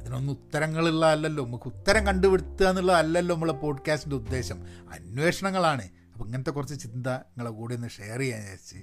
ഇതിനൊന്നും 0.00 0.32
ഉത്തരങ്ങളുള്ള 0.32 1.06
അല്ലല്ലോ. 1.06 1.46
നമുക്ക് 1.46 1.64
ഉത്തരം 1.64 2.06
കണ്ടുപിടുത്തുക 2.06 2.66
എന്നുള്ളതല്ലല്ലോ 2.66 3.34
നമ്മളെ 3.34 3.52
പോഡ്കാസ്റ്റിന്റെ 3.52 4.16
ഉദ്ദേശം. 4.16 4.62
അന്വേഷണങ്ങളാണ്. 4.92 5.88
അപ്പോൾ 6.14 6.24
ഇങ്ങനത്തെ 6.24 6.50
കുറച്ച് 6.50 6.80
ചിന്ത 6.80 7.06
നിങ്ങളെ 7.06 7.50
കൂടെ 7.50 7.74
ഒന്ന് 7.74 7.88
ഷെയർ 7.88 8.18
ചെയ്യാൻ 8.18 8.40
വിചാരിച്ച്. 8.40 8.76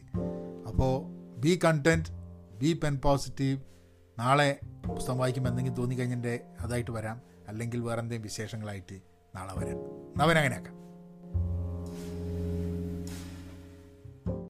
അപ്പോൾ 0.68 1.06
be 1.40 1.60
content 1.66 2.10
be 2.60 2.74
pen 2.74 2.98
positive 2.98 3.60
നാളെ 4.20 4.60
പുസ്തകം 4.96 5.18
വായിക്കുമ്പോൾ 5.18 5.50
എന്തെങ്കിലും 5.50 5.78
തോന്നിക്കഴിഞ്ഞിട്ട് 5.78 6.56
അതായിട്ട് 6.60 6.92
വരാം. 6.92 7.22
അല്ലെങ്കിൽ 7.48 7.80
വേറെ 7.80 8.00
എന്തെങ്കിലും 8.00 8.22
വിശേഷങ്ങളായിട്ട് 8.22 9.00
നാളെ 9.36 9.54
വരാം. 9.54 9.78
അവനങ്ങനെയാക്കാം 10.22 10.81